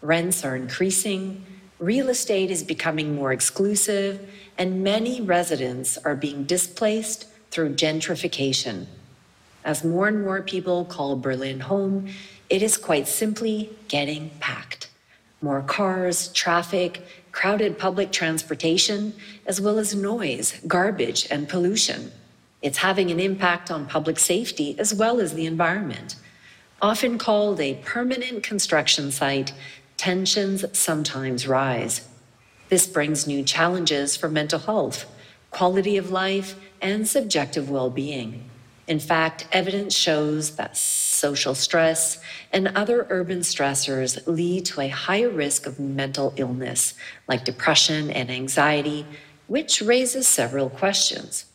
Rents 0.00 0.44
are 0.44 0.56
increasing, 0.56 1.44
real 1.78 2.08
estate 2.08 2.50
is 2.50 2.62
becoming 2.62 3.14
more 3.14 3.32
exclusive, 3.32 4.28
and 4.56 4.82
many 4.82 5.20
residents 5.20 5.96
are 5.98 6.16
being 6.16 6.44
displaced 6.44 7.26
through 7.50 7.74
gentrification. 7.74 8.86
As 9.64 9.84
more 9.84 10.08
and 10.08 10.22
more 10.22 10.42
people 10.42 10.84
call 10.84 11.16
Berlin 11.16 11.60
home, 11.60 12.08
it 12.50 12.62
is 12.62 12.76
quite 12.76 13.06
simply 13.06 13.70
getting 13.88 14.30
packed. 14.40 14.88
More 15.40 15.62
cars, 15.62 16.28
traffic, 16.32 17.02
crowded 17.30 17.78
public 17.78 18.10
transportation, 18.10 19.12
as 19.46 19.60
well 19.60 19.78
as 19.78 19.94
noise, 19.94 20.60
garbage, 20.66 21.28
and 21.30 21.48
pollution. 21.48 22.10
It's 22.60 22.78
having 22.78 23.10
an 23.10 23.20
impact 23.20 23.70
on 23.70 23.86
public 23.86 24.18
safety 24.18 24.74
as 24.78 24.92
well 24.92 25.20
as 25.20 25.34
the 25.34 25.46
environment. 25.46 26.16
Often 26.82 27.18
called 27.18 27.60
a 27.60 27.74
permanent 27.84 28.42
construction 28.42 29.12
site, 29.12 29.52
tensions 29.98 30.64
sometimes 30.78 31.48
rise. 31.48 32.08
This 32.68 32.86
brings 32.86 33.26
new 33.26 33.42
challenges 33.42 34.16
for 34.16 34.28
mental 34.28 34.60
health, 34.60 35.04
quality 35.50 35.96
of 35.96 36.10
life, 36.10 36.54
and 36.80 37.06
subjective 37.06 37.68
well 37.68 37.90
being. 37.90 38.48
In 38.86 39.00
fact, 39.00 39.46
evidence 39.52 39.94
shows 39.94 40.56
that 40.56 40.76
social 40.76 41.54
stress 41.54 42.22
and 42.52 42.68
other 42.68 43.06
urban 43.10 43.40
stressors 43.40 44.24
lead 44.26 44.64
to 44.66 44.80
a 44.80 44.88
higher 44.88 45.28
risk 45.28 45.66
of 45.66 45.80
mental 45.80 46.32
illness, 46.36 46.94
like 47.26 47.44
depression 47.44 48.10
and 48.10 48.30
anxiety, 48.30 49.04
which 49.48 49.82
raises 49.82 50.28
several 50.28 50.70
questions. 50.70 51.46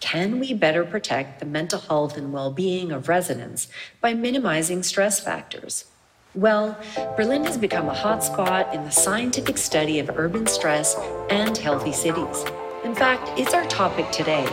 Can 0.00 0.40
we 0.40 0.52
better 0.52 0.84
protect 0.84 1.38
the 1.38 1.46
mental 1.46 1.80
health 1.80 2.16
and 2.16 2.32
well 2.32 2.50
being 2.50 2.90
of 2.90 3.08
residents 3.08 3.68
by 4.00 4.12
minimizing 4.12 4.82
stress 4.82 5.20
factors? 5.20 5.84
Well, 6.36 6.78
Berlin 7.16 7.46
has 7.46 7.56
become 7.56 7.88
a 7.88 7.94
hotspot 7.94 8.74
in 8.74 8.84
the 8.84 8.90
scientific 8.90 9.56
study 9.56 10.00
of 10.00 10.10
urban 10.18 10.46
stress 10.46 10.94
and 11.30 11.56
healthy 11.56 11.92
cities. 11.92 12.44
In 12.84 12.94
fact, 12.94 13.26
it's 13.38 13.54
our 13.54 13.64
topic 13.68 14.10
today. 14.10 14.46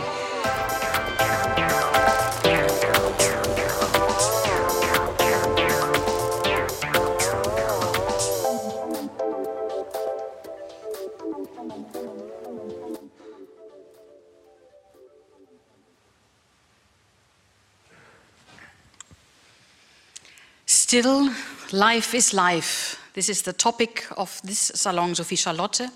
Still, 20.64 21.28
life 21.74 22.14
is 22.14 22.32
life. 22.32 23.00
This 23.14 23.28
is 23.28 23.42
the 23.42 23.52
topic 23.52 24.06
of 24.16 24.40
this 24.44 24.70
Salon 24.76 25.12
Sophie 25.16 25.34
Charlotte. 25.34 25.90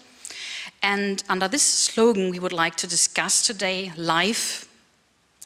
And 0.82 1.22
under 1.28 1.46
this 1.46 1.62
slogan, 1.62 2.30
we 2.30 2.40
would 2.40 2.52
like 2.52 2.74
to 2.76 2.88
discuss 2.88 3.46
today 3.46 3.92
life 3.96 4.68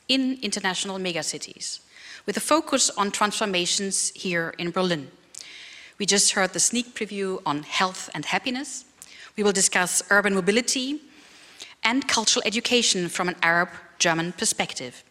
in 0.09 0.39
international 0.41 0.99
megacities, 0.99 1.81
with 2.25 2.39
a 2.39 2.41
focus 2.41 2.89
on 2.97 3.11
transformations 3.11 4.11
here 4.15 4.55
in 4.59 4.71
Berlin. 4.71 5.11
We 5.99 6.07
just 6.07 6.33
heard 6.33 6.55
the 6.55 6.61
sneak 6.61 6.95
preview 6.95 7.43
on 7.45 7.63
health 7.63 8.09
and 8.15 8.25
happiness. 8.25 8.87
We 9.37 9.43
will 9.43 9.53
discuss 9.53 10.03
urban 10.09 10.35
mobility 10.35 11.03
and 11.85 12.09
cultural 12.09 12.43
education 12.47 13.11
from 13.11 13.29
an 13.29 13.37
Arab 13.43 13.69
German 13.99 14.33
perspective. 14.33 15.05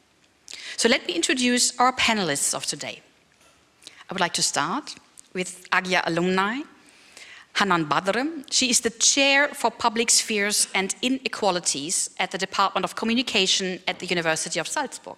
So 0.78 0.90
let 0.90 1.06
me 1.06 1.14
introduce 1.14 1.80
our 1.80 1.94
panelists 1.94 2.56
of 2.56 2.66
today. 2.66 3.02
I 4.10 4.14
would 4.14 4.20
like 4.20 4.34
to 4.34 4.44
start 4.44 4.96
with 5.34 5.70
AGYA 5.72 6.02
alumni, 6.06 6.62
Hanan 7.56 7.86
Badr. 7.86 8.22
She 8.50 8.70
is 8.70 8.82
the 8.82 8.90
chair 8.90 9.50
for 9.50 9.72
public 9.72 10.10
spheres 10.10 10.68
and 10.74 10.96
inequalities 11.02 12.10
at 12.18 12.32
the 12.32 12.38
Department 12.38 12.86
of 12.86 12.96
Communication 12.96 13.80
at 13.88 14.00
the 14.00 14.06
University 14.06 14.60
of 14.60 14.68
Salzburg. 14.68 15.18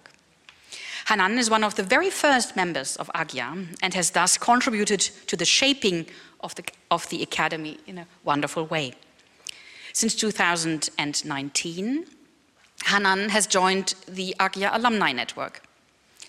Hanan 1.06 1.38
is 1.38 1.50
one 1.50 1.64
of 1.64 1.74
the 1.74 1.82
very 1.82 2.10
first 2.10 2.56
members 2.56 2.96
of 2.96 3.10
AGYA 3.14 3.66
and 3.82 3.94
has 3.94 4.10
thus 4.10 4.38
contributed 4.38 5.00
to 5.00 5.36
the 5.36 5.44
shaping 5.44 6.06
of 6.40 6.54
the, 6.54 6.64
of 6.90 7.08
the 7.10 7.22
academy 7.22 7.78
in 7.86 7.98
a 7.98 8.06
wonderful 8.24 8.66
way. 8.66 8.94
Since 9.92 10.14
2019, 10.16 12.06
Hanan 12.86 13.28
has 13.28 13.46
joined 13.46 13.94
the 14.08 14.34
AGYA 14.40 14.70
Alumni 14.72 15.12
Network, 15.12 15.62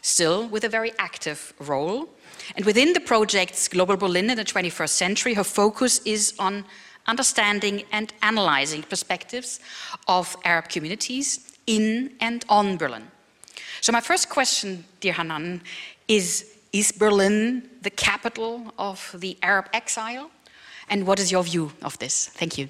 still 0.06 0.48
with 0.48 0.64
a 0.64 0.70
very 0.70 0.92
active 1.00 1.54
role. 1.60 2.08
And 2.56 2.64
within 2.64 2.94
the 2.94 3.00
project's 3.00 3.68
Global 3.68 3.98
Berlin 3.98 4.30
in 4.30 4.38
the 4.38 4.46
21st 4.46 4.90
century, 4.90 5.34
her 5.34 5.44
focus 5.44 6.00
is 6.06 6.34
on 6.38 6.64
understanding 7.08 7.84
and 7.92 8.14
analyzing 8.22 8.84
perspectives 8.84 9.60
of 10.08 10.36
Arab 10.46 10.70
communities 10.70 11.58
in 11.66 12.12
and 12.22 12.46
on 12.50 12.78
Berlin. 12.78 13.08
So 13.82 13.92
my 13.92 14.02
first 14.02 14.30
question, 14.30 14.86
dear 15.00 15.14
Hanan, 15.14 15.62
is, 16.08 16.54
is 16.72 16.92
Berlin 16.92 17.68
the 17.82 17.90
capital 17.90 18.74
of 18.78 19.16
the 19.18 19.38
Arab 19.42 19.70
exile? 19.74 20.30
And 20.88 21.08
what 21.08 21.20
is 21.20 21.32
your 21.32 21.44
view 21.44 21.72
of 21.82 21.98
this? 21.98 22.28
Thank 22.28 22.60
you. 22.60 22.70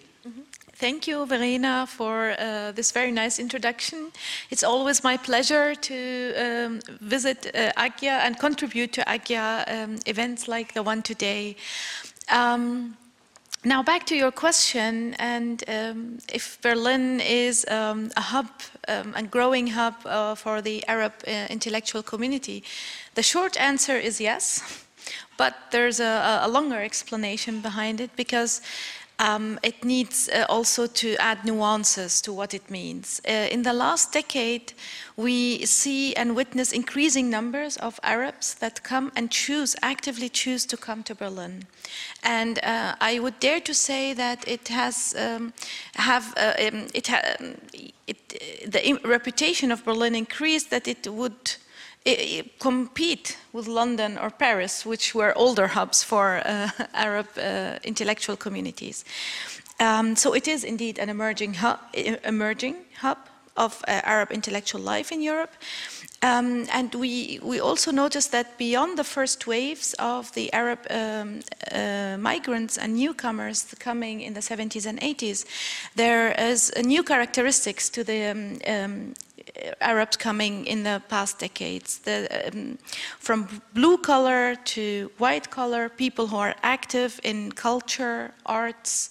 Thank 0.77 1.07
you, 1.07 1.25
Verena, 1.25 1.87
for 1.87 2.35
uh, 2.37 2.73
this 2.73 2.91
very 2.91 3.09
nice 3.09 3.39
introduction. 3.39 4.11
It's 4.49 4.61
always 4.61 5.05
my 5.05 5.15
pleasure 5.15 5.73
to 5.73 6.33
um, 6.35 6.81
visit 6.99 7.49
uh, 7.55 7.71
AGYA 7.77 8.19
and 8.19 8.37
contribute 8.37 8.91
to 8.91 9.01
AGYA 9.07 9.63
um, 9.67 9.99
events 10.05 10.49
like 10.49 10.73
the 10.73 10.83
one 10.83 11.01
today. 11.01 11.55
Um, 12.29 12.97
now 13.63 13.83
back 13.83 14.05
to 14.07 14.17
your 14.17 14.31
question, 14.31 15.13
and 15.17 15.63
um, 15.69 16.17
if 16.33 16.61
Berlin 16.61 17.21
is 17.21 17.65
um, 17.69 18.11
a 18.17 18.21
hub, 18.21 18.47
um, 18.89 19.13
a 19.15 19.23
growing 19.23 19.67
hub 19.67 19.95
uh, 20.03 20.35
for 20.35 20.61
the 20.61 20.85
Arab 20.89 21.13
uh, 21.25 21.47
intellectual 21.49 22.03
community, 22.03 22.65
the 23.13 23.23
short 23.23 23.57
answer 23.57 23.95
is 23.95 24.19
yes, 24.19 24.61
but 25.37 25.55
there's 25.71 26.01
a, 26.01 26.41
a 26.43 26.49
longer 26.49 26.81
explanation 26.81 27.61
behind 27.61 28.01
it 28.01 28.09
because 28.17 28.59
um, 29.19 29.59
it 29.63 29.83
needs 29.83 30.29
uh, 30.29 30.45
also 30.49 30.87
to 30.87 31.15
add 31.17 31.45
nuances 31.45 32.21
to 32.21 32.33
what 32.33 32.53
it 32.53 32.69
means. 32.69 33.21
Uh, 33.27 33.47
in 33.51 33.63
the 33.63 33.73
last 33.73 34.11
decade, 34.11 34.73
we 35.15 35.65
see 35.65 36.13
and 36.15 36.35
witness 36.35 36.71
increasing 36.71 37.29
numbers 37.29 37.77
of 37.77 37.99
Arabs 38.03 38.55
that 38.55 38.83
come 38.83 39.11
and 39.15 39.31
choose, 39.31 39.75
actively 39.81 40.29
choose 40.29 40.65
to 40.65 40.77
come 40.77 41.03
to 41.03 41.15
Berlin. 41.15 41.63
And 42.23 42.59
uh, 42.63 42.95
I 42.99 43.19
would 43.19 43.39
dare 43.39 43.61
to 43.61 43.73
say 43.73 44.13
that 44.13 44.45
it 44.47 44.67
has 44.67 45.15
um, 45.17 45.53
have 45.95 46.33
uh, 46.37 46.53
um, 46.67 46.87
it, 46.93 47.07
ha 47.07 47.21
it 48.07 48.71
the 48.71 48.99
reputation 49.05 49.71
of 49.71 49.85
Berlin 49.85 50.15
increased 50.15 50.69
that 50.69 50.87
it 50.87 51.07
would 51.07 51.55
compete 52.59 53.37
with 53.51 53.67
London 53.67 54.17
or 54.17 54.29
Paris, 54.29 54.85
which 54.85 55.15
were 55.15 55.33
older 55.35 55.67
hubs 55.67 56.03
for 56.03 56.41
uh, 56.45 56.69
Arab 56.93 57.27
uh, 57.37 57.79
intellectual 57.83 58.35
communities. 58.35 59.05
Um, 59.79 60.15
so 60.15 60.33
it 60.33 60.47
is 60.47 60.63
indeed 60.63 60.99
an 60.99 61.09
emerging 61.09 61.55
hub, 61.55 61.79
emerging 62.23 62.75
hub 63.01 63.17
of 63.57 63.83
uh, 63.87 64.01
Arab 64.03 64.31
intellectual 64.31 64.81
life 64.81 65.11
in 65.11 65.21
Europe. 65.21 65.53
Um, 66.21 66.65
and 66.71 66.93
we, 66.95 67.39
we 67.43 67.59
also 67.59 67.91
noticed 67.91 68.31
that 68.31 68.57
beyond 68.57 68.97
the 68.97 69.03
first 69.03 69.47
waves 69.47 69.93
of 69.99 70.31
the 70.33 70.51
Arab 70.53 70.79
um, 70.89 71.41
uh, 71.71 72.17
migrants 72.19 72.77
and 72.77 72.95
newcomers 72.95 73.75
coming 73.79 74.21
in 74.21 74.33
the 74.33 74.39
70s 74.39 74.85
and 74.85 74.99
80s, 74.99 75.45
there 75.95 76.31
is 76.31 76.71
new 76.83 77.03
characteristics 77.03 77.89
to 77.89 78.03
the 78.03 78.25
um, 78.25 78.59
um 78.67 79.13
Arabs 79.81 80.17
coming 80.17 80.65
in 80.65 80.83
the 80.83 81.01
past 81.09 81.39
decades. 81.39 81.99
The, 81.99 82.49
um, 82.53 82.77
from 83.19 83.61
blue 83.73 83.97
collar 83.97 84.55
to 84.55 85.11
white 85.17 85.49
collar, 85.49 85.89
people 85.89 86.27
who 86.27 86.37
are 86.37 86.55
active 86.63 87.19
in 87.23 87.51
culture, 87.51 88.33
arts, 88.45 89.09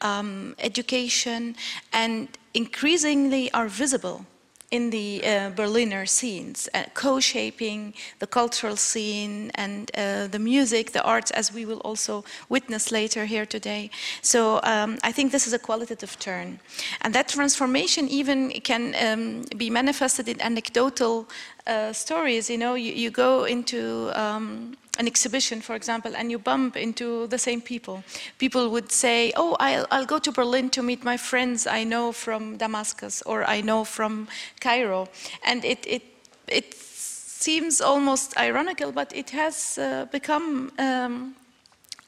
um, 0.00 0.54
education, 0.58 1.56
and 1.92 2.28
increasingly 2.54 3.52
are 3.52 3.68
visible 3.68 4.26
in 4.70 4.90
the 4.90 5.22
uh, 5.24 5.50
Berliner 5.50 6.06
scenes, 6.06 6.68
uh, 6.74 6.84
co-shaping 6.94 7.94
the 8.18 8.26
cultural 8.26 8.76
scene 8.76 9.50
and 9.54 9.90
uh, 9.96 10.26
the 10.26 10.38
music, 10.38 10.92
the 10.92 11.02
arts, 11.02 11.30
as 11.30 11.52
we 11.52 11.64
will 11.64 11.80
also 11.80 12.24
witness 12.48 12.90
later 12.90 13.24
here 13.26 13.46
today. 13.46 13.90
So 14.22 14.60
um, 14.62 14.98
I 15.02 15.12
think 15.12 15.32
this 15.32 15.46
is 15.46 15.52
a 15.52 15.58
qualitative 15.58 16.18
turn. 16.18 16.58
And 17.02 17.14
that 17.14 17.28
transformation 17.28 18.08
even 18.08 18.50
can 18.62 18.94
um, 19.00 19.44
be 19.56 19.70
manifested 19.70 20.28
in 20.28 20.40
anecdotal 20.40 21.28
uh, 21.66 21.92
stories. 21.92 22.50
You 22.50 22.58
know, 22.58 22.74
you, 22.74 22.92
you 22.92 23.10
go 23.10 23.44
into 23.44 24.10
um, 24.14 24.76
an 24.98 25.06
exhibition, 25.06 25.60
for 25.60 25.74
example, 25.74 26.14
and 26.16 26.30
you 26.30 26.38
bump 26.38 26.76
into 26.76 27.26
the 27.26 27.38
same 27.38 27.60
people. 27.60 28.04
People 28.38 28.68
would 28.70 28.92
say, 28.92 29.32
oh, 29.36 29.56
I'll, 29.60 29.86
I'll, 29.90 30.06
go 30.06 30.18
to 30.18 30.32
Berlin 30.32 30.70
to 30.70 30.82
meet 30.82 31.04
my 31.04 31.16
friends 31.16 31.66
I 31.66 31.84
know 31.84 32.12
from 32.12 32.56
Damascus 32.56 33.22
or 33.22 33.44
I 33.44 33.60
know 33.60 33.84
from 33.84 34.28
Cairo. 34.60 35.08
And 35.44 35.64
it, 35.64 35.84
it, 35.86 36.02
it 36.48 36.74
seems 36.74 37.80
almost 37.80 38.36
ironical, 38.38 38.92
but 38.92 39.14
it 39.14 39.30
has 39.30 39.78
uh, 39.78 40.06
become 40.10 40.72
um, 40.78 41.34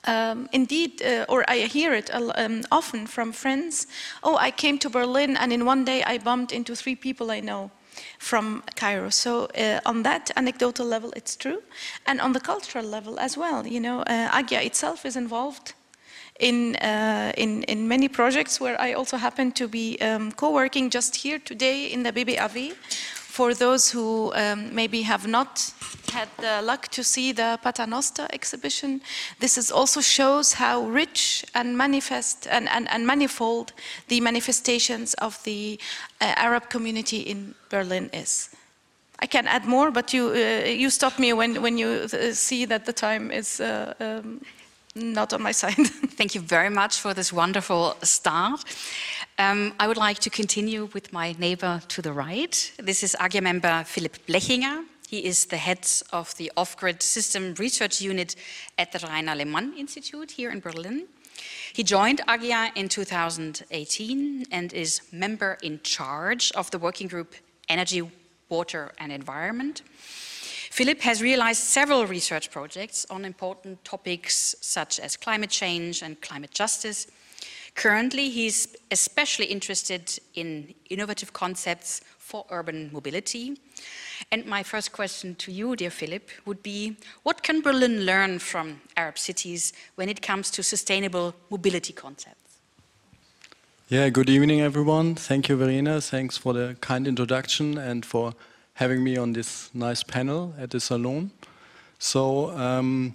um, 0.06 0.48
indeed, 0.52 1.02
uh, 1.02 1.26
or 1.28 1.44
I 1.48 1.66
hear 1.66 1.92
it 1.92 2.10
um, 2.12 2.62
often 2.70 3.06
from 3.06 3.32
friends, 3.32 3.86
oh, 4.22 4.36
I 4.36 4.52
came 4.52 4.78
to 4.78 4.88
Berlin 4.88 5.36
and 5.36 5.52
in 5.52 5.64
one 5.64 5.84
day 5.84 6.04
I 6.04 6.18
bumped 6.18 6.52
into 6.52 6.76
three 6.76 6.94
people 6.94 7.30
I 7.30 7.40
know 7.40 7.70
from 8.18 8.62
Cairo. 8.74 9.10
So 9.10 9.46
uh, 9.46 9.80
on 9.84 10.02
that 10.02 10.30
anecdotal 10.36 10.86
level, 10.86 11.12
it's 11.16 11.36
true. 11.36 11.62
And 12.06 12.20
on 12.20 12.32
the 12.32 12.40
cultural 12.40 12.84
level 12.84 13.18
as 13.18 13.36
well, 13.36 13.66
you 13.66 13.80
know, 13.80 14.00
uh, 14.00 14.30
AGYA 14.30 14.66
itself 14.66 15.04
is 15.04 15.16
involved 15.16 15.74
in, 16.38 16.76
uh, 16.76 17.32
in, 17.36 17.62
in, 17.64 17.88
many 17.88 18.08
projects 18.08 18.60
where 18.60 18.78
I 18.80 18.92
also 18.92 19.16
happen 19.16 19.52
to 19.52 19.68
be 19.68 19.98
um, 20.00 20.32
co-working 20.32 20.90
just 20.90 21.16
here 21.16 21.38
today 21.38 21.86
in 21.86 22.02
the 22.02 22.12
BBAW 22.12 22.74
for 23.36 23.52
those 23.52 23.90
who 23.90 24.32
um, 24.34 24.74
maybe 24.74 25.02
have 25.02 25.26
not 25.26 25.74
had 26.10 26.28
the 26.38 26.62
luck 26.62 26.88
to 26.88 27.04
see 27.04 27.32
the 27.32 27.58
Paternoster 27.62 28.26
exhibition, 28.32 29.02
this 29.40 29.58
is 29.58 29.70
also 29.70 30.00
shows 30.00 30.54
how 30.54 30.84
rich 30.88 31.44
and 31.54 31.76
manifest 31.76 32.46
and, 32.50 32.66
and, 32.70 32.88
and 32.88 33.06
manifold 33.06 33.74
the 34.08 34.20
manifestations 34.20 35.12
of 35.14 35.42
the 35.44 35.78
uh, 36.22 36.32
Arab 36.36 36.70
community 36.70 37.18
in 37.18 37.54
Berlin 37.68 38.08
is. 38.14 38.48
I 39.18 39.26
can 39.26 39.46
add 39.46 39.66
more, 39.66 39.90
but 39.90 40.14
you, 40.14 40.28
uh, 40.28 40.68
you 40.68 40.88
stop 40.88 41.18
me 41.18 41.34
when, 41.34 41.60
when 41.60 41.76
you 41.76 41.88
uh, 41.88 42.32
see 42.32 42.64
that 42.64 42.86
the 42.86 42.92
time 42.92 43.30
is 43.30 43.60
uh, 43.60 43.92
um, 44.00 44.40
not 44.96 45.32
on 45.32 45.42
my 45.42 45.52
side. 45.52 45.74
Thank 46.16 46.34
you 46.34 46.40
very 46.40 46.70
much 46.70 47.00
for 47.00 47.14
this 47.14 47.32
wonderful 47.32 47.96
start. 48.02 48.64
Um, 49.38 49.74
I 49.78 49.86
would 49.86 49.98
like 49.98 50.18
to 50.20 50.30
continue 50.30 50.88
with 50.94 51.12
my 51.12 51.32
neighbor 51.38 51.82
to 51.88 52.02
the 52.02 52.12
right. 52.12 52.72
This 52.78 53.02
is 53.02 53.14
AGYA 53.20 53.42
member 53.42 53.84
Philipp 53.84 54.16
Blechinger. 54.26 54.84
He 55.08 55.24
is 55.24 55.46
the 55.46 55.58
head 55.58 55.86
of 56.12 56.34
the 56.36 56.50
Off-Grid 56.56 57.02
System 57.02 57.54
Research 57.58 58.00
Unit 58.00 58.34
at 58.78 58.90
the 58.92 59.06
Rainer 59.06 59.34
Lemoine 59.36 59.76
Institute 59.76 60.32
here 60.32 60.50
in 60.50 60.60
Berlin. 60.60 61.06
He 61.74 61.84
joined 61.84 62.22
AGYA 62.26 62.72
in 62.74 62.88
2018 62.88 64.46
and 64.50 64.72
is 64.72 65.02
member 65.12 65.58
in 65.62 65.80
charge 65.82 66.50
of 66.52 66.70
the 66.70 66.78
working 66.78 67.06
group 67.06 67.34
Energy, 67.68 68.02
Water 68.48 68.92
and 68.98 69.12
Environment. 69.12 69.82
Philip 70.76 71.00
has 71.00 71.22
realized 71.22 71.62
several 71.62 72.04
research 72.04 72.50
projects 72.50 73.06
on 73.08 73.24
important 73.24 73.82
topics 73.82 74.54
such 74.60 75.00
as 75.00 75.16
climate 75.16 75.48
change 75.48 76.02
and 76.02 76.20
climate 76.20 76.50
justice. 76.50 77.06
Currently, 77.74 78.28
he's 78.28 78.76
especially 78.90 79.46
interested 79.46 80.20
in 80.34 80.74
innovative 80.90 81.32
concepts 81.32 82.02
for 82.18 82.44
urban 82.50 82.90
mobility. 82.92 83.58
And 84.30 84.44
my 84.44 84.62
first 84.62 84.92
question 84.92 85.34
to 85.36 85.50
you, 85.50 85.76
dear 85.76 85.88
Philip, 85.88 86.28
would 86.44 86.62
be, 86.62 86.98
what 87.22 87.42
can 87.42 87.62
Berlin 87.62 88.04
learn 88.04 88.38
from 88.38 88.82
Arab 88.98 89.16
cities 89.16 89.72
when 89.94 90.10
it 90.10 90.20
comes 90.20 90.50
to 90.50 90.62
sustainable 90.62 91.34
mobility 91.48 91.94
concepts? 91.94 92.58
Yeah, 93.88 94.10
good 94.10 94.28
evening, 94.28 94.60
everyone. 94.60 95.14
Thank 95.14 95.48
you, 95.48 95.56
Verena. 95.56 96.02
Thanks 96.02 96.36
for 96.36 96.52
the 96.52 96.76
kind 96.82 97.08
introduction 97.08 97.78
and 97.78 98.04
for 98.04 98.34
having 98.76 99.04
me 99.04 99.18
on 99.18 99.32
this 99.32 99.70
nice 99.74 100.02
panel 100.02 100.54
at 100.58 100.70
the 100.70 100.80
Salon. 100.80 101.30
So, 101.98 102.50
um, 102.50 103.14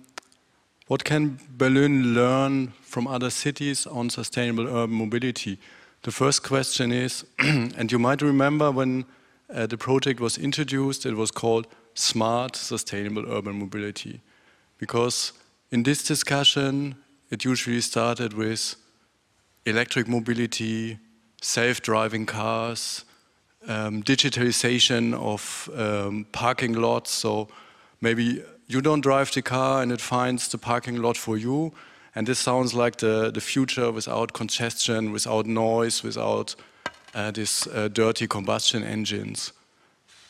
what 0.88 1.04
can 1.04 1.40
Berlin 1.58 2.14
learn 2.14 2.74
from 2.82 3.08
other 3.08 3.30
cities 3.30 3.88
on 3.88 4.10
sustainable 4.10 4.68
urban 4.68 4.96
mobility? 4.96 5.58
The 6.04 6.12
first 6.12 6.44
question 6.44 6.92
is, 6.92 7.26
and 7.40 7.92
you 7.92 8.00
might 8.00 8.22
remember 8.22 8.72
when 8.72 9.06
uh, 9.54 9.68
the 9.68 9.78
project 9.78 10.20
was 10.20 10.38
introduced, 10.38 11.06
it 11.06 11.16
was 11.16 11.32
called 11.32 11.68
Smart 11.94 12.56
Sustainable 12.56 13.26
Urban 13.32 13.58
Mobility. 13.60 14.22
because 14.82 15.32
in 15.70 15.84
this 15.84 16.04
discussion, 16.04 16.96
it 17.30 17.46
usually 17.46 17.82
started 17.82 18.34
with 18.34 18.76
electric 19.66 20.08
mobility, 20.08 20.98
self-driving 21.42 22.26
cars, 22.26 23.06
um, 23.68 24.04
digitalization 24.04 25.14
of 25.14 25.70
um, 25.76 26.26
parking 26.32 26.74
lots. 26.74 27.12
So 27.12 27.48
maybe 28.02 28.44
you 28.68 28.82
don't 28.82 29.02
drive 29.02 29.32
the 29.32 29.42
car 29.42 29.82
and 29.82 29.92
it 29.92 30.02
finds 30.02 30.48
the 30.48 30.58
parking 30.58 31.02
lot 31.02 31.18
for 31.18 31.38
you. 31.38 31.74
And 32.16 32.28
this 32.28 32.40
sounds 32.40 32.74
like 32.74 32.98
the, 32.98 33.32
the 33.32 33.42
future 33.42 33.92
without 33.92 34.34
congestion, 34.34 35.12
without 35.12 35.46
noise, 35.46 36.04
without 36.04 36.56
uh, 37.14 37.32
these 37.32 37.68
uh, 37.68 37.88
dirty 37.88 38.28
combustion 38.28 38.84
engines. 38.84 39.54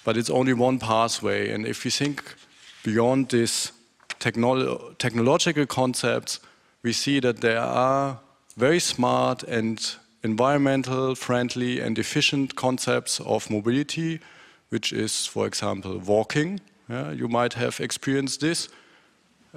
But 0.03 0.17
it's 0.17 0.29
only 0.29 0.53
one 0.53 0.79
pathway. 0.79 1.51
And 1.51 1.65
if 1.65 1.85
you 1.85 1.91
think 1.91 2.35
beyond 2.83 3.29
these 3.29 3.71
technolo 4.19 4.97
technological 4.97 5.65
concepts, 5.65 6.39
we 6.83 6.93
see 6.93 7.19
that 7.19 7.41
there 7.41 7.59
are 7.59 8.19
very 8.57 8.79
smart 8.79 9.43
and 9.43 9.95
environmental 10.23 11.15
friendly 11.15 11.79
and 11.79 11.97
efficient 11.97 12.55
concepts 12.55 13.19
of 13.21 13.49
mobility, 13.49 14.19
which 14.69 14.93
is, 14.93 15.25
for 15.25 15.47
example, 15.47 15.97
walking. 15.99 16.59
Yeah, 16.89 17.11
you 17.11 17.27
might 17.27 17.53
have 17.53 17.79
experienced 17.79 18.41
this, 18.41 18.69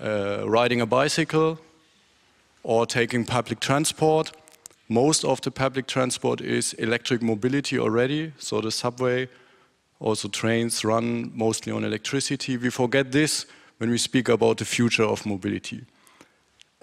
uh, 0.01 0.49
riding 0.49 0.81
a 0.81 0.87
bicycle 0.87 1.59
or 2.63 2.87
taking 2.87 3.25
public 3.25 3.61
transport. 3.61 4.33
Most 4.89 5.25
of 5.25 5.41
the 5.41 5.51
public 5.51 5.87
transport 5.87 6.41
is 6.41 6.75
electric 6.75 7.23
mobility 7.23 7.79
already, 7.79 8.33
so 8.39 8.61
the 8.61 8.71
subway, 8.71 9.29
also 10.01 10.29
trains 10.29 10.85
run 10.85 11.31
mostly 11.35 11.73
on 11.73 11.85
electricity. 11.85 12.57
We 12.57 12.71
forget 12.71 13.13
this 13.13 13.47
when 13.79 13.91
we 13.91 13.99
speak 13.99 14.29
about 14.29 14.59
the 14.59 14.65
future 14.65 15.05
of 15.05 15.25
mobility. 15.25 15.85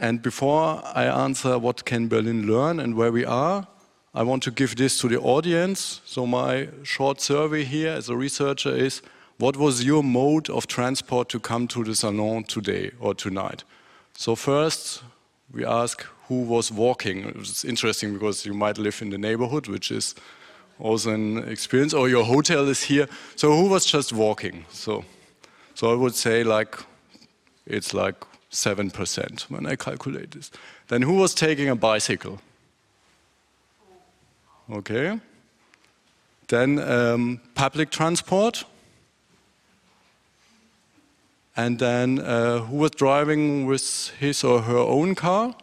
And 0.02 0.20
before 0.24 0.82
I 0.96 1.06
answer 1.06 1.60
what 1.60 1.86
can 1.86 2.08
Berlin 2.08 2.48
learn 2.48 2.80
and 2.80 2.96
where 2.96 3.12
we 3.12 3.24
are, 3.24 3.68
I 4.16 4.24
want 4.24 4.42
to 4.44 4.52
give 4.52 4.76
this 4.76 5.00
to 5.02 5.08
the 5.08 5.20
audience. 5.20 6.02
So 6.06 6.26
my 6.26 6.70
short 6.82 7.22
survey 7.22 7.64
here 7.64 7.92
as 7.92 8.10
a 8.10 8.18
researcher 8.18 8.76
is, 8.76 9.04
what 9.38 9.58
was 9.58 9.84
your 9.84 10.04
mode 10.04 10.50
of 10.50 10.66
transport 10.66 11.30
to 11.30 11.40
come 11.40 11.68
to 11.68 11.84
the 11.84 11.96
salon 11.96 12.46
today 12.46 12.92
or 13.00 13.14
tonight? 13.14 13.64
So 14.18 14.36
first, 14.36 15.04
we 15.54 15.64
ask 15.66 16.04
who 16.28 16.46
was 16.46 16.72
walking. 16.72 17.32
It's 17.38 17.64
interesting 17.64 18.14
because 18.14 18.44
you 18.44 18.56
might 18.56 18.80
live 18.80 19.04
in 19.04 19.12
the 19.12 19.20
neighborhood, 19.20 19.68
which 19.68 19.92
is 19.92 20.16
also 20.80 21.12
an 21.12 21.48
experience, 21.48 21.94
or 21.94 22.10
your 22.10 22.26
hotel 22.26 22.68
is 22.68 22.82
here. 22.82 23.08
So 23.36 23.56
who 23.56 23.70
was 23.70 23.86
just 23.86 24.14
walking? 24.14 24.66
So, 24.72 25.06
so 25.76 25.92
I 25.92 25.96
would 25.96 26.16
say 26.16 26.44
like, 26.44 26.76
it's 27.68 27.94
like 27.94 28.16
7% 28.52 29.42
when 29.44 29.66
I 29.66 29.76
calculate 29.76 30.32
this. 30.32 30.52
Then 30.90 31.02
who 31.04 31.14
was 31.14 31.34
taking 31.34 31.70
a 31.70 31.76
bicycle? 31.76 32.42
Okay. 34.70 35.20
Then 36.48 36.80
um, 36.80 37.40
public 37.56 37.90
transport. 37.92 38.66
And 41.56 41.80
then 41.80 42.20
uh, 42.20 42.60
who 42.60 42.78
was 42.78 42.92
driving 42.92 43.66
with 43.66 44.12
his 44.20 44.44
or 44.44 44.62
her 44.62 44.78
own 44.78 45.16
car? 45.16 45.56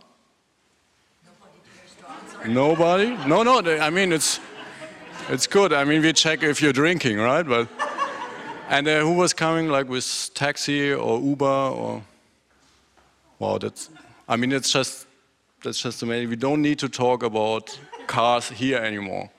Nobody? 2.47 3.17
No, 3.27 3.43
no, 3.43 3.59
I 3.59 3.91
mean, 3.91 4.13
it's, 4.13 4.41
it's 5.29 5.47
good. 5.47 5.73
I 5.73 5.85
mean, 5.85 6.03
we 6.03 6.13
check 6.13 6.43
if 6.43 6.63
you're 6.63 6.73
drinking, 6.73 7.19
right? 7.19 7.47
But, 7.47 7.69
and 8.69 8.87
uh, 8.87 9.01
who 9.01 9.15
was 9.15 9.33
coming 9.33 9.69
like 9.69 9.89
with 9.89 10.31
taxi 10.35 10.93
or 10.93 11.21
Uber 11.21 11.45
or? 11.45 12.03
Wow, 13.39 13.59
that's, 13.59 13.91
I 14.29 14.37
mean, 14.37 14.53
it's 14.53 14.73
just, 14.73 15.07
that's 15.63 15.81
just 15.81 16.03
amazing. 16.03 16.29
We 16.29 16.37
don't 16.37 16.61
need 16.61 16.79
to 16.81 16.89
talk 16.89 17.23
about 17.23 17.79
cars 18.09 18.49
here 18.49 18.79
anymore. 18.79 19.31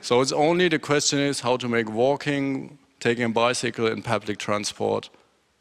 So 0.00 0.20
it's 0.20 0.32
only 0.32 0.68
the 0.68 0.78
question 0.78 1.18
is 1.18 1.40
how 1.40 1.56
to 1.56 1.68
make 1.68 1.90
walking, 1.90 2.78
taking 3.00 3.24
a 3.24 3.28
bicycle 3.30 3.86
and 3.86 4.04
public 4.04 4.38
transport 4.38 5.08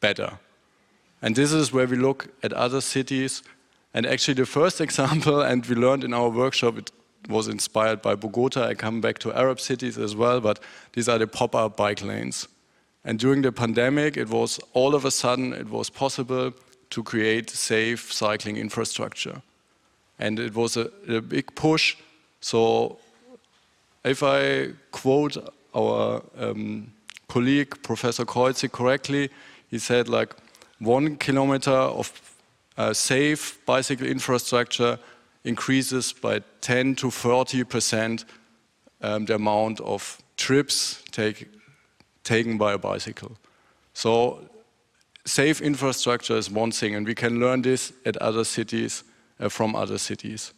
better. 0.02 0.38
And 1.22 1.36
this 1.36 1.52
is 1.52 1.72
where 1.72 1.88
we 1.88 1.96
look 1.96 2.28
at 2.44 2.54
other 2.54 2.82
cities. 2.82 3.42
And 3.94 4.06
actually 4.06 4.36
the 4.36 4.46
first 4.46 4.82
example, 4.88 5.42
and 5.42 5.66
we 5.66 5.76
learned 5.76 6.04
in 6.04 6.14
our 6.14 6.30
workshop, 6.30 6.78
it 6.78 6.92
was 7.30 7.48
inspired 7.48 8.02
by 8.02 8.16
Bogota. 8.16 8.68
I 8.68 8.74
come 8.74 9.02
back 9.02 9.18
to 9.20 9.34
Arab 9.34 9.60
cities 9.60 9.98
as 9.98 10.16
well, 10.16 10.42
but 10.42 10.60
these 10.94 11.08
are 11.08 11.18
the 11.18 11.28
pop-up 11.28 11.78
bike 11.78 12.04
lanes. 12.04 12.48
And 13.06 13.18
during 13.18 13.42
the 13.42 13.52
pandemic, 13.52 14.18
it 14.18 14.30
was 14.30 14.60
all 14.74 14.94
of 14.94 15.06
a 15.06 15.12
sudden, 15.12 15.54
it 15.54 15.70
was 15.70 15.90
possible 15.90 16.54
to 16.90 17.04
create 17.04 17.50
safe 17.50 18.12
cycling 18.12 18.58
infrastructure. 18.58 19.42
And 20.20 20.40
it 20.40 20.56
was 20.56 20.78
a, 20.78 20.90
a 21.08 21.22
big 21.22 21.54
push. 21.56 21.96
So 22.40 22.98
if 24.04 24.24
I 24.24 24.74
quote 24.92 25.38
our 25.76 26.24
um, 26.38 26.92
colleague, 27.28 27.82
Professor 27.84 28.26
Creutzig, 28.26 28.72
correctly, 28.72 29.30
he 29.70 29.80
said 29.80 30.08
like 30.08 30.36
one 30.80 31.18
kilometer 31.18 31.72
of 31.72 32.12
uh, 32.78 32.94
safe 32.94 33.60
bicycle 33.66 34.08
infrastructure 34.08 35.00
increases 35.44 36.14
by 36.14 36.42
10 36.62 36.96
to 36.96 37.12
40 37.12 37.64
percent 37.64 38.26
um, 39.02 39.26
the 39.26 39.36
amount 39.36 39.80
of 39.82 40.22
trips 40.38 41.04
take, 41.12 41.48
taken 42.24 42.58
by 42.58 42.74
a 42.74 42.78
bicycle. 42.78 43.38
So 43.94 44.48
safe 45.28 45.62
infrastructure 45.62 46.38
is 46.38 46.50
one 46.50 46.72
thing, 46.72 46.96
and 46.96 47.06
we 47.06 47.14
can 47.14 47.40
learn 47.40 47.62
this 47.62 47.94
at 48.06 48.18
other 48.18 48.44
cities, 48.44 49.04
uh, 49.40 49.50
from 49.50 49.76
other 49.76 49.98
cities. 49.98 50.54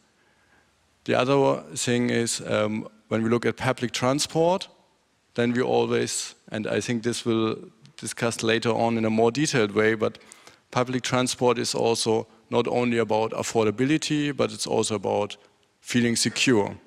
The 1.05 1.15
other 1.15 1.61
thing 1.75 2.09
is 2.09 2.41
um, 2.41 2.87
when 3.07 3.23
we 3.23 3.29
look 3.29 3.45
at 3.45 3.57
public 3.57 3.91
transport, 3.91 4.67
then 5.33 5.53
we 5.53 5.61
always, 5.61 6.35
and 6.51 6.67
I 6.67 6.81
think 6.81 7.03
this 7.03 7.25
will 7.25 7.57
discuss 7.97 8.43
later 8.43 8.69
on 8.69 8.97
in 8.97 9.05
a 9.05 9.09
more 9.09 9.31
detailed 9.31 9.71
way, 9.71 9.95
but 9.95 10.19
public 10.71 11.01
transport 11.01 11.57
is 11.57 11.73
also 11.73 12.27
not 12.49 12.67
only 12.67 12.99
about 12.99 13.31
affordability, 13.31 14.35
but 14.35 14.51
it's 14.51 14.67
also 14.67 14.95
about 14.95 15.37
feeling 15.81 16.15
secure. 16.15 16.77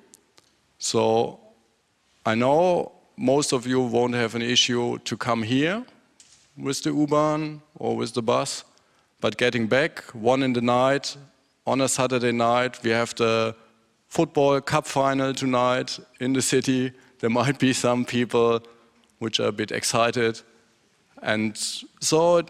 So 0.77 1.39
I 2.25 2.35
know 2.35 2.91
most 3.17 3.53
of 3.53 3.67
you 3.67 3.81
won't 3.81 4.15
have 4.15 4.35
an 4.35 4.41
issue 4.41 4.97
to 4.99 5.17
come 5.17 5.43
here 5.43 5.85
with 6.57 6.83
the 6.83 6.91
U-Bahn 6.91 7.61
or 7.83 7.97
with 7.97 8.13
the 8.13 8.21
bus, 8.21 8.63
but 9.19 9.37
getting 9.37 9.67
back 9.67 10.03
one 10.13 10.41
in 10.41 10.53
the 10.53 10.61
night 10.61 11.17
on 11.67 11.81
a 11.81 11.89
Saturday 11.89 12.31
night, 12.31 12.81
we 12.81 12.91
have 12.91 13.13
the 13.15 13.53
football 14.07 14.61
cup 14.61 14.87
final 14.87 15.33
tonight 15.33 15.99
in 16.21 16.31
the 16.31 16.41
city. 16.41 16.93
There 17.19 17.29
might 17.29 17.59
be 17.59 17.73
some 17.73 18.05
people 18.05 18.61
which 19.19 19.41
are 19.41 19.49
a 19.49 19.51
bit 19.51 19.71
excited, 19.71 20.41
and 21.21 21.57
so 21.99 22.37
it 22.37 22.49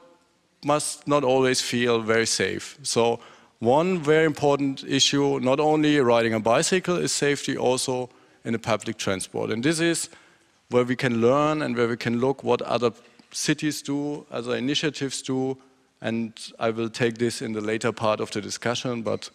must 0.63 1.07
not 1.07 1.23
always 1.23 1.61
feel 1.61 2.01
very 2.01 2.27
safe. 2.27 2.77
So 2.83 3.19
one 3.59 4.03
very 4.03 4.25
important 4.25 4.83
issue, 4.87 5.39
not 5.39 5.59
only 5.59 5.99
riding 5.99 6.35
a 6.35 6.39
bicycle 6.39 6.97
is 6.97 7.11
safety, 7.11 7.57
also 7.57 8.09
in 8.45 8.53
the 8.53 8.59
public 8.59 8.97
transport. 8.97 9.49
And 9.49 9.63
this 9.63 9.79
is 9.79 10.09
where 10.69 10.83
we 10.83 10.95
can 10.95 11.21
learn 11.21 11.63
and 11.63 11.75
where 11.75 11.87
we 11.87 11.97
can 11.97 12.19
look 12.19 12.43
what 12.43 12.61
other 12.61 12.91
cities 13.33 13.81
do, 13.81 14.25
other 14.31 14.55
initiatives 14.55 15.21
do, 15.21 15.57
and 16.01 16.33
I 16.59 16.69
will 16.69 16.89
take 16.89 17.17
this 17.17 17.41
in 17.41 17.53
the 17.53 17.61
later 17.61 17.91
part 17.91 18.19
of 18.19 18.31
the 18.31 18.41
discussion, 18.41 19.01
but 19.01 19.29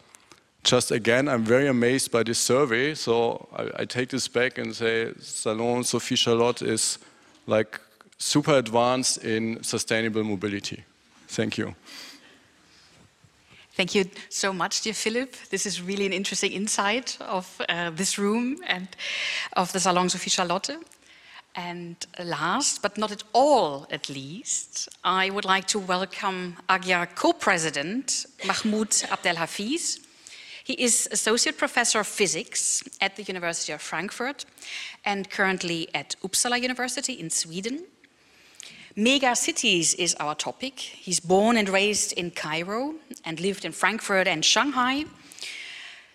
just 0.65 0.91
again, 0.91 1.29
I'm 1.29 1.45
very 1.45 1.67
amazed 1.67 2.11
by 2.11 2.23
this 2.23 2.39
survey, 2.39 2.95
so 2.95 3.49
I, 3.57 3.83
I 3.83 3.85
take 3.85 4.11
this 4.11 4.29
back 4.29 4.59
and 4.59 4.75
say 4.75 5.13
Salon 5.21 5.85
Sophie 5.85 6.17
Charlotte 6.17 6.63
is 6.63 6.99
like 7.47 7.81
super 8.19 8.55
advanced 8.55 9.25
in 9.25 9.63
sustainable 9.63 10.25
mobility. 10.25 10.85
Thank 11.29 11.59
you. 11.59 11.75
Thank 13.73 13.95
you 13.95 14.07
so 14.29 14.53
much, 14.53 14.81
dear 14.81 14.95
Philip. 14.95 15.37
This 15.51 15.65
is 15.65 15.81
really 15.81 16.05
an 16.05 16.13
interesting 16.13 16.53
insight 16.53 17.17
of 17.21 17.61
uh, 17.69 17.91
this 17.91 18.19
room 18.19 18.57
and 18.67 18.89
of 19.53 19.73
the 19.73 19.79
Salon 19.79 20.09
Sophie 20.09 20.31
Charlotte. 20.31 20.71
And 21.55 21.97
last, 22.19 22.83
but 22.83 22.97
not 22.97 23.11
at 23.11 23.25
all 23.33 23.87
at 23.91 24.09
least, 24.09 24.89
I 25.03 25.31
would 25.31 25.45
like 25.45 25.67
to 25.69 25.79
welcome 25.79 26.57
AGYA 26.69 27.15
co-president 27.15 28.27
Mahmoud 28.47 28.95
Abdel-Hafiez. 29.11 29.99
He 30.63 30.75
is 30.75 31.09
Associate 31.11 31.57
Professor 31.57 32.01
of 32.01 32.07
Physics 32.07 32.85
at 33.01 33.17
the 33.17 33.23
University 33.23 33.73
of 33.73 33.81
Frankfurt 33.81 34.45
and 35.05 35.31
currently 35.31 35.89
at 35.95 36.15
Uppsala 36.23 36.61
University 36.61 37.15
in 37.15 37.31
Sweden. 37.31 37.85
Mega 38.95 39.35
cities 39.35 39.95
is 39.95 40.15
our 40.21 40.35
topic. 40.35 40.79
He's 40.79 41.21
born 41.21 41.57
and 41.57 41.69
raised 41.69 42.13
in 42.13 42.31
Cairo 42.31 42.95
and 43.25 43.41
lived 43.41 43.65
in 43.65 43.73
Frankfurt 43.73 44.29
and 44.29 44.45
Shanghai. 44.45 45.05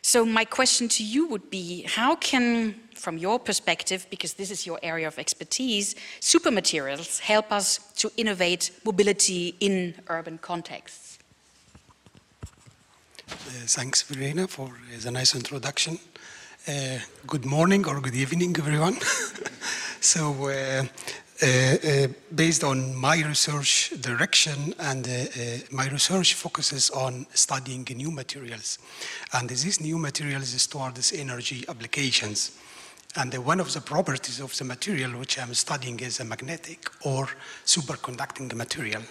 So 0.05 0.25
my 0.25 0.43
question 0.43 0.89
to 0.89 1.03
you 1.03 1.27
would 1.27 1.49
be, 1.49 1.83
how 1.83 2.17
can 2.17 2.75
from 2.93 3.17
your 3.17 3.39
perspective, 3.39 4.05
because 4.09 4.33
this 4.33 4.51
is 4.51 4.65
your 4.65 4.77
area 4.83 5.07
of 5.07 5.17
expertise, 5.17 5.95
supermaterials 6.19 7.21
help 7.21 7.53
us 7.53 7.79
to 7.95 8.11
innovate 8.17 8.71
mobility 8.83 9.55
in 9.61 9.95
urban 10.09 10.37
contexts? 10.37 11.19
thanks, 13.65 14.01
Verena, 14.01 14.45
for 14.47 14.67
uh, 14.67 14.99
the 14.99 15.11
nice 15.11 15.35
introduction. 15.35 15.97
Uh, 16.67 16.99
good 17.25 17.45
morning 17.45 17.87
or 17.87 18.01
good 18.01 18.15
evening, 18.15 18.53
everyone. 18.57 18.97
so, 20.01 20.33
uh, 20.43 20.49
uh, 20.49 20.83
uh, 20.83 20.83
Uh, 21.43 21.45
uh, 21.45 22.07
based 22.33 22.63
on 22.63 22.95
my 22.95 23.21
research 23.27 23.91
direction, 23.99 24.73
and 24.79 25.05
uh, 25.05 25.57
my 25.71 25.89
research 25.89 26.35
focuses 26.35 26.89
on 26.91 27.25
studying 27.33 27.85
new 27.97 28.11
materials. 28.11 28.79
And 29.33 29.49
these 29.49 29.81
new 29.81 29.97
materials 29.97 30.53
is 30.53 30.65
towards 30.67 31.11
energy 31.11 31.65
applications. 31.67 32.57
And 33.17 33.33
one 33.45 33.59
of 33.59 33.73
the 33.73 33.81
properties 33.81 34.39
of 34.39 34.57
the 34.57 34.63
material 34.63 35.11
which 35.19 35.37
I'm 35.37 35.53
studying 35.53 35.99
is 35.99 36.21
a 36.21 36.23
magnetic 36.23 36.89
or 37.01 37.27
superconducting 37.65 38.53
material. 38.53 39.01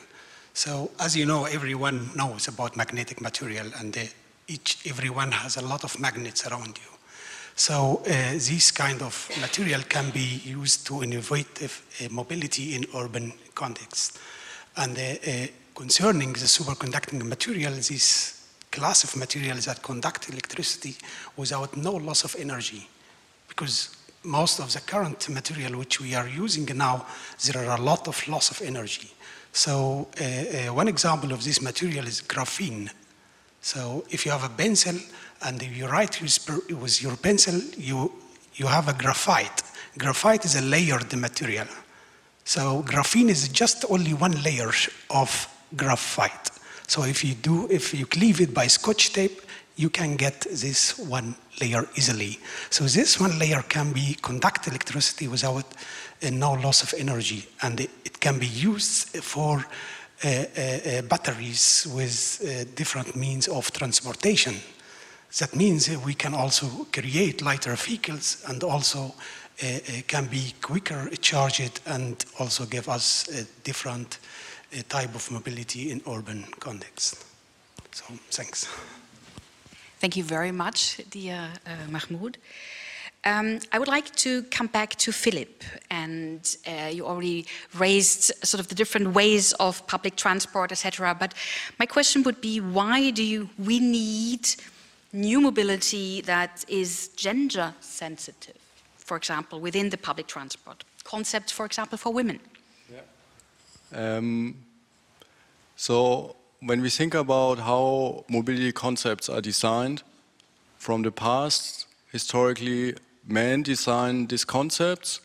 So 0.54 0.90
as 1.00 1.14
you 1.14 1.26
know, 1.26 1.44
everyone 1.44 2.08
knows 2.16 2.48
about 2.48 2.78
magnetic 2.78 3.20
material 3.20 3.66
and 3.78 3.94
each, 4.48 4.78
everyone 4.86 5.32
has 5.32 5.58
a 5.58 5.62
lot 5.62 5.84
of 5.84 6.00
magnets 6.00 6.46
around 6.46 6.78
you. 6.78 6.91
So 7.54 8.02
uh, 8.06 8.32
this 8.32 8.70
kind 8.70 9.02
of 9.02 9.30
material 9.40 9.82
can 9.88 10.10
be 10.10 10.40
used 10.44 10.86
to 10.86 11.02
innovative 11.02 11.82
uh, 12.00 12.08
mobility 12.10 12.74
in 12.74 12.86
urban 12.94 13.32
context. 13.54 14.18
And 14.76 14.96
uh, 14.96 15.02
uh, 15.02 15.46
concerning 15.74 16.32
the 16.32 16.46
superconducting 16.46 17.22
material, 17.22 17.72
this 17.72 18.48
class 18.70 19.04
of 19.04 19.16
materials 19.16 19.66
that 19.66 19.82
conduct 19.82 20.30
electricity 20.30 20.96
without 21.36 21.76
no 21.76 21.92
loss 21.92 22.24
of 22.24 22.34
energy. 22.38 22.88
Because 23.48 23.96
most 24.24 24.60
of 24.60 24.72
the 24.72 24.80
current 24.80 25.28
material 25.28 25.78
which 25.78 26.00
we 26.00 26.14
are 26.14 26.28
using 26.28 26.66
now, 26.76 27.06
there 27.44 27.68
are 27.68 27.76
a 27.76 27.80
lot 27.80 28.08
of 28.08 28.26
loss 28.28 28.50
of 28.50 28.66
energy. 28.66 29.12
So 29.52 30.08
uh, 30.18 30.24
uh, 30.24 30.74
one 30.74 30.88
example 30.88 31.32
of 31.32 31.44
this 31.44 31.60
material 31.60 32.06
is 32.06 32.22
graphene. 32.22 32.90
So 33.60 34.04
if 34.10 34.24
you 34.24 34.32
have 34.32 34.44
a 34.44 34.48
pencil 34.48 34.94
and 35.44 35.62
if 35.62 35.76
you 35.76 35.86
write 35.86 36.20
with 36.20 37.02
your 37.02 37.16
pencil, 37.16 37.60
you, 37.76 38.12
you 38.54 38.66
have 38.66 38.88
a 38.88 38.92
graphite. 38.92 39.62
Graphite 39.98 40.44
is 40.44 40.56
a 40.56 40.62
layered 40.62 41.14
material. 41.16 41.66
So 42.44 42.82
graphene 42.82 43.28
is 43.28 43.48
just 43.48 43.84
only 43.88 44.14
one 44.14 44.42
layer 44.42 44.70
of 45.10 45.48
graphite. 45.76 46.50
So 46.86 47.04
if 47.04 47.24
you 47.24 47.34
do, 47.34 47.68
if 47.70 47.94
you 47.94 48.06
cleave 48.06 48.40
it 48.40 48.52
by 48.52 48.66
scotch 48.66 49.12
tape, 49.12 49.42
you 49.76 49.88
can 49.88 50.16
get 50.16 50.40
this 50.42 50.98
one 50.98 51.34
layer 51.60 51.88
easily. 51.96 52.38
So 52.70 52.84
this 52.84 53.18
one 53.18 53.38
layer 53.38 53.62
can 53.62 53.92
be 53.92 54.14
conduct 54.20 54.68
electricity 54.68 55.28
without 55.28 55.64
uh, 56.22 56.30
no 56.30 56.52
loss 56.52 56.82
of 56.82 56.94
energy, 56.98 57.46
and 57.62 57.80
it, 57.80 57.90
it 58.04 58.20
can 58.20 58.38
be 58.38 58.46
used 58.46 59.08
for 59.22 59.64
uh, 60.24 60.28
uh, 60.28 61.02
batteries 61.02 61.86
with 61.94 62.74
different 62.74 63.16
means 63.16 63.48
of 63.48 63.72
transportation. 63.72 64.54
That 65.38 65.54
means 65.54 65.88
we 66.04 66.14
can 66.14 66.34
also 66.34 66.86
create 66.92 67.42
lighter 67.42 67.74
vehicles 67.74 68.44
and 68.48 68.62
also 68.62 69.14
uh, 69.62 69.78
can 70.06 70.26
be 70.26 70.52
quicker 70.60 71.08
charged 71.20 71.80
and 71.86 72.24
also 72.38 72.66
give 72.66 72.88
us 72.88 73.28
a 73.28 73.44
different 73.64 74.18
type 74.88 75.14
of 75.14 75.30
mobility 75.30 75.90
in 75.90 76.02
urban 76.06 76.44
context. 76.60 77.24
So, 77.92 78.04
thanks. 78.30 78.66
Thank 80.00 80.16
you 80.16 80.24
very 80.24 80.52
much, 80.52 81.00
dear 81.10 81.48
uh, 81.66 81.70
Mahmoud. 81.90 82.38
Um, 83.24 83.60
I 83.70 83.78
would 83.78 83.86
like 83.86 84.12
to 84.16 84.42
come 84.44 84.66
back 84.66 84.96
to 84.96 85.12
Philip, 85.12 85.62
and 85.90 86.56
uh, 86.66 86.88
you 86.88 87.06
already 87.06 87.46
raised 87.78 88.32
sort 88.44 88.58
of 88.60 88.66
the 88.66 88.74
different 88.74 89.14
ways 89.14 89.52
of 89.60 89.86
public 89.86 90.16
transport, 90.16 90.72
etc. 90.72 91.14
But 91.14 91.34
my 91.78 91.86
question 91.86 92.24
would 92.24 92.40
be, 92.40 92.60
why 92.60 93.10
do 93.10 93.22
you, 93.22 93.48
we 93.58 93.78
need 93.78 94.48
new 95.12 95.40
mobility 95.40 96.20
that 96.22 96.64
is 96.68 97.08
gender 97.16 97.74
sensitive, 97.80 98.56
for 98.96 99.16
example, 99.16 99.60
within 99.60 99.90
the 99.90 99.98
public 99.98 100.26
transport? 100.26 100.84
Concepts, 101.04 101.52
for 101.52 101.66
example, 101.66 101.98
for 101.98 102.12
women. 102.12 102.40
Yeah. 102.90 104.16
Um, 104.16 104.56
so 105.76 106.36
when 106.60 106.80
we 106.80 106.90
think 106.90 107.14
about 107.14 107.58
how 107.58 108.24
mobility 108.28 108.72
concepts 108.72 109.28
are 109.28 109.40
designed 109.40 110.02
from 110.78 111.02
the 111.02 111.10
past, 111.10 111.86
historically 112.10 112.94
men 113.26 113.62
design 113.62 114.26
these 114.26 114.44
concepts 114.44 115.20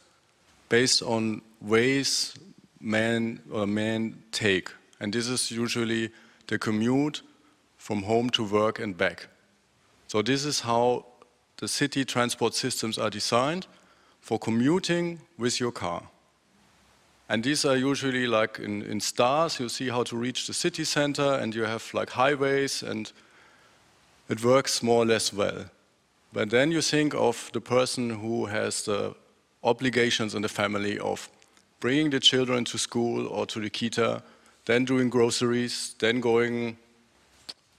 based 0.69 1.01
on 1.01 1.41
ways 1.61 2.35
men 2.79 3.39
or 3.51 3.67
men 3.67 4.21
take. 4.31 4.69
And 4.99 5.13
this 5.13 5.27
is 5.27 5.51
usually 5.51 6.09
the 6.47 6.57
commute 6.57 7.21
from 7.77 8.03
home 8.03 8.29
to 8.31 8.43
work 8.43 8.79
and 8.79 8.97
back. 8.97 9.27
So 10.07 10.21
this 10.21 10.45
is 10.45 10.61
how 10.61 11.05
the 11.57 11.67
city 11.67 12.05
transport 12.05 12.53
systems 12.53 12.97
are 12.97 13.09
designed 13.09 13.67
for 14.21 14.39
commuting 14.39 15.19
with 15.37 15.59
your 15.59 15.71
car. 15.71 16.03
And 17.29 17.43
these 17.43 17.65
are 17.65 17.75
usually 17.75 18.25
like 18.25 18.59
in, 18.59 18.83
in 18.83 19.01
stars, 19.01 19.59
you 19.59 19.67
see 19.67 19.89
how 19.89 20.03
to 20.03 20.15
reach 20.15 20.47
the 20.47 20.53
city 20.53 20.85
center 20.85 21.33
and 21.33 21.53
you 21.53 21.63
have 21.65 21.93
like 21.93 22.11
highways 22.11 22.83
and 22.83 23.11
it 24.29 24.43
works 24.43 24.81
more 24.81 25.03
or 25.03 25.05
less 25.05 25.33
well. 25.33 25.65
But 26.31 26.49
then 26.49 26.71
you 26.71 26.81
think 26.81 27.13
of 27.13 27.49
the 27.53 27.61
person 27.61 28.09
who 28.09 28.45
has 28.45 28.83
the 28.83 29.13
obligations 29.63 30.35
in 30.35 30.41
the 30.41 30.49
family 30.49 30.99
of 30.99 31.29
bringing 31.79 32.09
the 32.09 32.19
children 32.19 32.63
to 32.65 32.77
school 32.77 33.27
or 33.27 33.45
to 33.47 33.59
the 33.59 33.69
kita, 33.69 34.21
then 34.65 34.85
doing 34.85 35.09
groceries, 35.09 35.95
then 35.99 36.21
going 36.21 36.77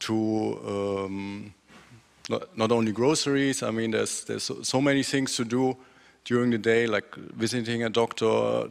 to 0.01 0.61
um, 0.67 1.55
not, 2.29 2.57
not, 2.57 2.73
only 2.73 2.93
groceries, 2.93 3.63
I 3.63 3.71
mean, 3.71 3.93
there's, 3.93 4.25
there's 4.25 4.45
so, 4.45 4.63
so 4.63 4.81
many 4.81 5.03
things 5.03 5.37
to 5.37 5.45
do 5.45 5.77
during 6.25 6.51
the 6.51 6.59
day, 6.59 6.87
like 6.87 7.15
visiting 7.15 7.85
a 7.85 7.91
doctor, 7.91 8.71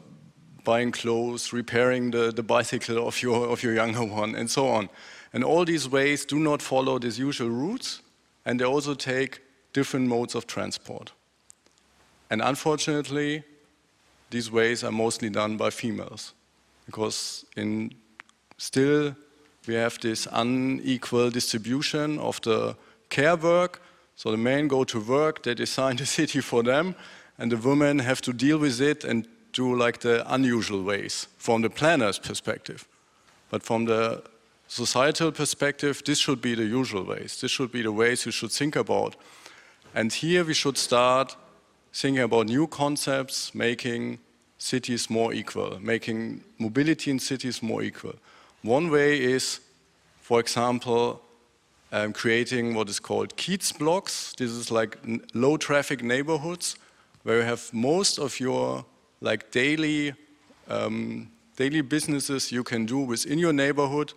buying 0.63 0.91
clothes, 0.91 1.53
repairing 1.53 2.11
the, 2.11 2.31
the 2.31 2.43
bicycle 2.43 3.07
of 3.07 3.21
your, 3.21 3.47
of 3.47 3.63
your 3.63 3.73
younger 3.73 4.03
one, 4.03 4.35
and 4.35 4.49
so 4.49 4.67
on. 4.67 4.89
And 5.33 5.43
all 5.43 5.65
these 5.65 5.89
ways 5.89 6.25
do 6.25 6.39
not 6.39 6.61
follow 6.61 6.99
these 6.99 7.19
usual 7.19 7.49
routes, 7.49 8.01
and 8.45 8.59
they 8.59 8.65
also 8.65 8.93
take 8.93 9.41
different 9.73 10.07
modes 10.07 10.35
of 10.35 10.45
transport. 10.47 11.11
And 12.29 12.41
unfortunately, 12.41 13.43
these 14.29 14.51
ways 14.51 14.83
are 14.83 14.91
mostly 14.91 15.29
done 15.29 15.57
by 15.57 15.69
females 15.69 16.33
because 16.85 17.45
in 17.55 17.93
still 18.57 19.15
we 19.67 19.75
have 19.75 19.99
this 19.99 20.27
unequal 20.31 21.29
distribution 21.29 22.19
of 22.19 22.41
the 22.41 22.75
care 23.09 23.35
work. 23.35 23.81
So 24.15 24.31
the 24.31 24.37
men 24.37 24.67
go 24.67 24.83
to 24.83 24.99
work, 24.99 25.43
they 25.43 25.53
design 25.53 25.97
the 25.97 26.05
city 26.05 26.41
for 26.41 26.63
them, 26.63 26.95
and 27.37 27.51
the 27.51 27.57
women 27.57 27.99
have 27.99 28.21
to 28.21 28.33
deal 28.33 28.57
with 28.57 28.81
it 28.81 29.03
and 29.03 29.27
do 29.53 29.75
like 29.75 29.99
the 29.99 30.23
unusual 30.33 30.83
ways 30.83 31.27
from 31.37 31.61
the 31.61 31.69
planner's 31.69 32.19
perspective. 32.19 32.87
But 33.49 33.63
from 33.63 33.85
the 33.85 34.23
societal 34.67 35.31
perspective, 35.31 36.01
this 36.03 36.19
should 36.19 36.41
be 36.41 36.55
the 36.55 36.65
usual 36.65 37.03
ways. 37.03 37.39
This 37.39 37.51
should 37.51 37.71
be 37.71 37.81
the 37.81 37.91
ways 37.91 38.25
you 38.25 38.31
should 38.31 38.51
think 38.51 38.75
about. 38.75 39.15
And 39.95 40.11
here 40.11 40.43
we 40.43 40.53
should 40.53 40.77
start 40.77 41.35
thinking 41.93 42.23
about 42.23 42.47
new 42.47 42.67
concepts, 42.67 43.55
making 43.55 44.19
cities 44.57 45.09
more 45.09 45.33
equal, 45.33 45.79
making 45.79 46.43
mobility 46.57 47.11
in 47.11 47.19
cities 47.19 47.63
more 47.63 47.83
equal. 47.83 48.15
One 48.63 48.89
way 48.89 49.21
is, 49.21 49.61
for 50.21 50.39
example, 50.39 51.21
um, 51.97 52.13
creating 52.13 52.75
what 52.75 52.89
is 52.89 52.99
called 52.99 53.35
Kiezblocks. 53.37 54.35
This 54.35 54.51
is 54.51 54.71
like 54.71 54.97
low 55.33 55.57
traffic 55.57 56.03
neighborhoods 56.03 56.77
where 57.23 57.37
you 57.39 57.43
have 57.43 57.73
most 57.73 58.19
of 58.19 58.39
your 58.39 58.85
like 59.21 59.51
daily 59.51 60.13
um, 60.67 61.31
daily 61.55 61.81
businesses 61.81 62.51
you 62.51 62.63
can 62.63 62.85
do 62.85 62.99
within 62.99 63.39
your 63.39 63.53
neighborhood. 63.53 64.13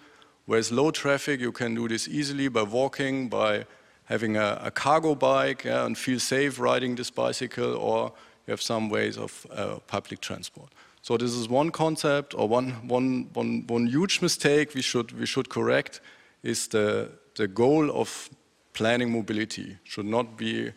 Whereas 0.46 0.70
low 0.72 0.90
traffic, 0.90 1.40
you 1.40 1.52
can 1.52 1.74
do 1.74 1.88
this 1.88 2.08
easily 2.08 2.48
by 2.48 2.62
walking, 2.62 3.28
by 3.28 3.66
having 4.04 4.36
a, 4.36 4.60
a 4.64 4.70
cargo 4.70 5.14
bike 5.14 5.64
yeah, 5.64 5.86
and 5.86 5.96
feel 5.96 6.18
safe 6.18 6.58
riding 6.58 6.96
this 6.96 7.10
bicycle, 7.10 7.76
or 7.76 8.12
you 8.46 8.50
have 8.50 8.60
some 8.60 8.88
ways 8.88 9.16
of 9.16 9.46
uh, 9.52 9.78
public 9.86 10.20
transport. 10.20 10.68
So 11.02 11.16
this 11.16 11.30
is 11.32 11.48
one 11.48 11.70
concept, 11.70 12.34
or 12.34 12.48
one, 12.48 12.70
one, 12.88 13.28
one, 13.32 13.64
one 13.68 13.86
huge 13.86 14.20
mistake 14.20 14.74
we 14.74 14.82
should, 14.82 15.12
we 15.18 15.24
should 15.24 15.48
correct 15.48 16.00
is 16.42 16.68
the, 16.68 17.10
the 17.34 17.48
goal 17.48 17.90
of 17.90 18.30
planning 18.72 19.12
mobility 19.12 19.78
should 19.84 20.06
not 20.06 20.36
be 20.36 20.72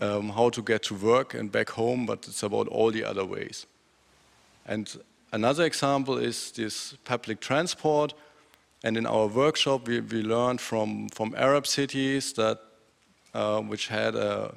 um, 0.00 0.30
how 0.30 0.50
to 0.50 0.62
get 0.62 0.82
to 0.84 0.94
work 0.94 1.34
and 1.34 1.52
back 1.52 1.70
home, 1.70 2.06
but 2.06 2.26
it's 2.26 2.42
about 2.42 2.68
all 2.68 2.90
the 2.90 3.04
other 3.04 3.24
ways. 3.24 3.66
And 4.66 4.96
another 5.32 5.64
example 5.64 6.18
is 6.18 6.52
this 6.52 6.94
public 7.04 7.40
transport. 7.40 8.14
And 8.82 8.96
in 8.96 9.06
our 9.06 9.26
workshop, 9.26 9.88
we, 9.88 10.00
we 10.00 10.22
learned 10.22 10.60
from, 10.60 11.08
from 11.10 11.34
Arab 11.36 11.66
cities 11.66 12.32
that 12.34 12.58
uh, 13.34 13.60
which 13.60 13.88
had 13.88 14.14
a, 14.14 14.54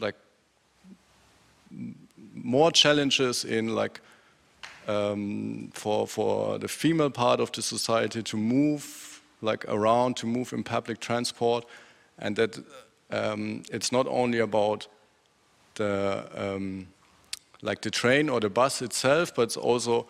like 0.00 0.16
more 2.34 2.70
challenges 2.70 3.44
in 3.44 3.74
like 3.74 4.00
um, 4.88 5.70
for 5.72 6.06
for 6.06 6.58
the 6.58 6.68
female 6.68 7.10
part 7.10 7.40
of 7.40 7.52
the 7.52 7.62
society 7.62 8.22
to 8.22 8.36
move 8.36 9.11
like 9.42 9.64
around 9.68 10.16
to 10.16 10.26
move 10.26 10.52
in 10.52 10.64
public 10.64 11.00
transport, 11.00 11.64
and 12.18 12.36
that 12.36 12.58
um, 13.10 13.62
it's 13.70 13.92
not 13.92 14.06
only 14.08 14.38
about 14.38 14.88
the 15.74 16.24
um, 16.34 16.86
like 17.62 17.80
the 17.80 17.90
train 17.90 18.28
or 18.28 18.40
the 18.40 18.50
bus 18.50 18.82
itself, 18.82 19.34
but 19.34 19.42
it's 19.42 19.56
also 19.56 20.06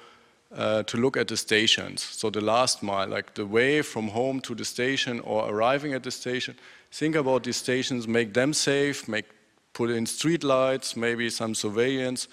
uh, 0.56 0.82
to 0.84 0.96
look 0.96 1.16
at 1.16 1.28
the 1.28 1.36
stations. 1.36 2.02
So 2.02 2.30
the 2.30 2.40
last 2.40 2.82
mile, 2.82 3.08
like 3.08 3.34
the 3.34 3.46
way 3.46 3.82
from 3.82 4.08
home 4.08 4.40
to 4.40 4.54
the 4.54 4.64
station 4.64 5.20
or 5.20 5.48
arriving 5.48 5.94
at 5.94 6.02
the 6.02 6.10
station. 6.10 6.56
Think 6.90 7.16
about 7.16 7.44
these 7.44 7.56
stations, 7.56 8.06
make 8.06 8.34
them 8.34 8.52
safe, 8.52 9.08
make 9.08 9.24
put 9.72 9.90
in 9.90 10.06
street 10.06 10.44
lights, 10.44 10.96
maybe 10.96 11.30
some 11.30 11.54
surveillance, 11.54 12.28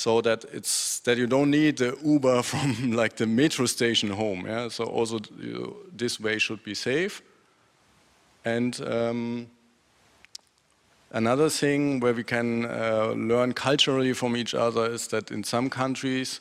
so 0.00 0.22
that 0.22 0.44
it's 0.52 1.00
that 1.00 1.18
you 1.18 1.26
don't 1.26 1.50
need 1.50 1.76
the 1.76 1.94
Uber 2.02 2.42
from 2.50 2.92
like 2.92 3.16
the 3.16 3.26
metro 3.26 3.66
station 3.66 4.10
home. 4.10 4.46
Yeah? 4.46 4.70
So 4.70 4.84
also 4.84 5.18
you, 5.38 5.76
this 5.96 6.18
way 6.18 6.38
should 6.38 6.64
be 6.64 6.74
safe. 6.74 7.22
And 8.42 8.80
um, 8.80 9.46
another 11.10 11.50
thing 11.50 12.00
where 12.00 12.14
we 12.14 12.24
can 12.24 12.64
uh, 12.64 13.12
learn 13.14 13.52
culturally 13.52 14.14
from 14.14 14.36
each 14.36 14.54
other 14.54 14.90
is 14.90 15.08
that 15.08 15.30
in 15.30 15.44
some 15.44 15.68
countries, 15.68 16.40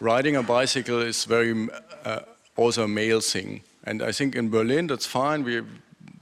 riding 0.00 0.36
a 0.36 0.42
bicycle 0.42 1.02
is 1.02 1.26
very 1.26 1.68
uh, 2.06 2.20
also 2.56 2.84
a 2.84 2.88
male 2.88 3.20
thing. 3.20 3.62
And 3.84 4.02
I 4.02 4.12
think 4.12 4.34
in 4.34 4.48
Berlin 4.48 4.86
that's 4.86 5.06
fine. 5.06 5.44
We 5.44 5.62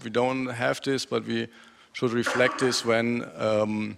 we 0.03 0.11
don't 0.11 0.49
have 0.49 0.81
this, 0.81 1.07
but 1.07 1.27
we 1.27 1.47
should 1.93 2.13
reflect 2.13 2.59
this 2.59 2.85
when 2.85 3.25
um, 3.39 3.97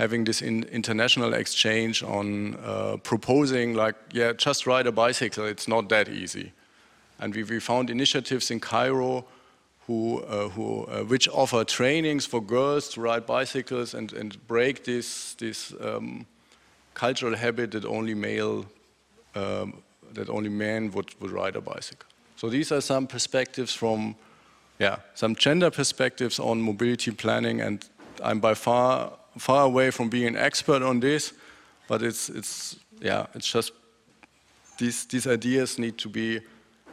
having 0.00 0.24
this 0.24 0.40
in 0.40 0.64
international 0.72 1.34
exchange 1.34 2.02
on 2.02 2.56
uh, 2.64 2.96
proposing 3.02 3.74
like, 3.74 3.96
yeah, 4.12 4.32
just 4.32 4.66
ride 4.66 4.86
a 4.86 4.92
bicycle. 4.92 5.44
It's 5.44 5.68
not 5.68 5.88
that 5.90 6.08
easy. 6.08 6.52
And 7.18 7.34
we, 7.34 7.42
we 7.44 7.60
found 7.60 7.90
initiatives 7.90 8.50
in 8.50 8.60
Cairo 8.60 9.24
who, 9.86 10.22
uh, 10.22 10.48
who, 10.48 10.84
uh, 10.84 11.04
which 11.04 11.28
offer 11.28 11.64
trainings 11.64 12.24
for 12.24 12.40
girls 12.40 12.88
to 12.90 13.00
ride 13.02 13.26
bicycles 13.26 13.94
and, 13.94 14.12
and 14.14 14.46
break 14.46 14.84
this, 14.84 15.34
this 15.34 15.74
um, 15.80 16.26
cultural 16.94 17.36
habit 17.36 17.70
that 17.72 17.84
only 17.84 18.14
male, 18.14 18.64
um, 19.34 19.82
that 20.14 20.30
only 20.30 20.48
men 20.48 20.90
would, 20.92 21.14
would 21.20 21.30
ride 21.30 21.56
a 21.56 21.60
bicycle. 21.60 22.08
So 22.36 22.48
these 22.48 22.72
are 22.72 22.80
some 22.80 23.06
perspectives 23.06 23.74
from 23.74 24.16
yeah, 24.78 24.96
some 25.14 25.34
gender 25.36 25.70
perspectives 25.70 26.38
on 26.40 26.62
mobility 26.62 27.10
planning, 27.10 27.60
and 27.60 27.86
I'm 28.24 28.40
by 28.40 28.54
far 28.54 29.12
far 29.38 29.64
away 29.64 29.90
from 29.90 30.08
being 30.08 30.26
an 30.26 30.36
expert 30.36 30.82
on 30.82 31.00
this, 31.00 31.32
but 31.88 32.02
it's 32.02 32.28
it's 32.28 32.76
yeah, 33.00 33.26
it's 33.34 33.50
just 33.50 33.72
these 34.78 35.06
these 35.06 35.26
ideas 35.26 35.78
need 35.78 35.98
to 35.98 36.08
be 36.08 36.40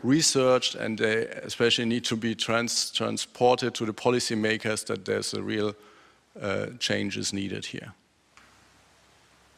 researched, 0.04 0.76
and 0.76 0.98
they 0.98 1.28
especially 1.44 1.86
need 1.86 2.04
to 2.06 2.16
be 2.16 2.36
trans 2.36 2.92
transported 2.92 3.74
to 3.74 3.86
the 3.86 3.94
policymakers 3.94 4.86
that 4.86 5.06
there's 5.06 5.34
a 5.34 5.42
real 5.42 5.74
uh, 6.42 6.68
change 6.80 7.18
is 7.18 7.34
needed 7.34 7.66
here. 7.66 7.94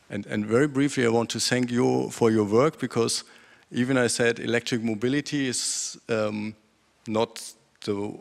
And 0.10 0.26
and 0.28 0.46
very 0.46 0.68
briefly, 0.68 1.06
I 1.06 1.10
want 1.10 1.30
to 1.30 1.40
thank 1.40 1.72
you 1.72 2.10
for 2.10 2.32
your 2.32 2.46
work 2.46 2.80
because 2.80 3.24
even 3.72 3.98
I 3.98 4.08
said 4.08 4.40
electric 4.40 4.84
mobility 4.84 5.48
is 5.48 5.98
um, 6.10 6.56
not 7.08 7.54
the, 7.86 8.14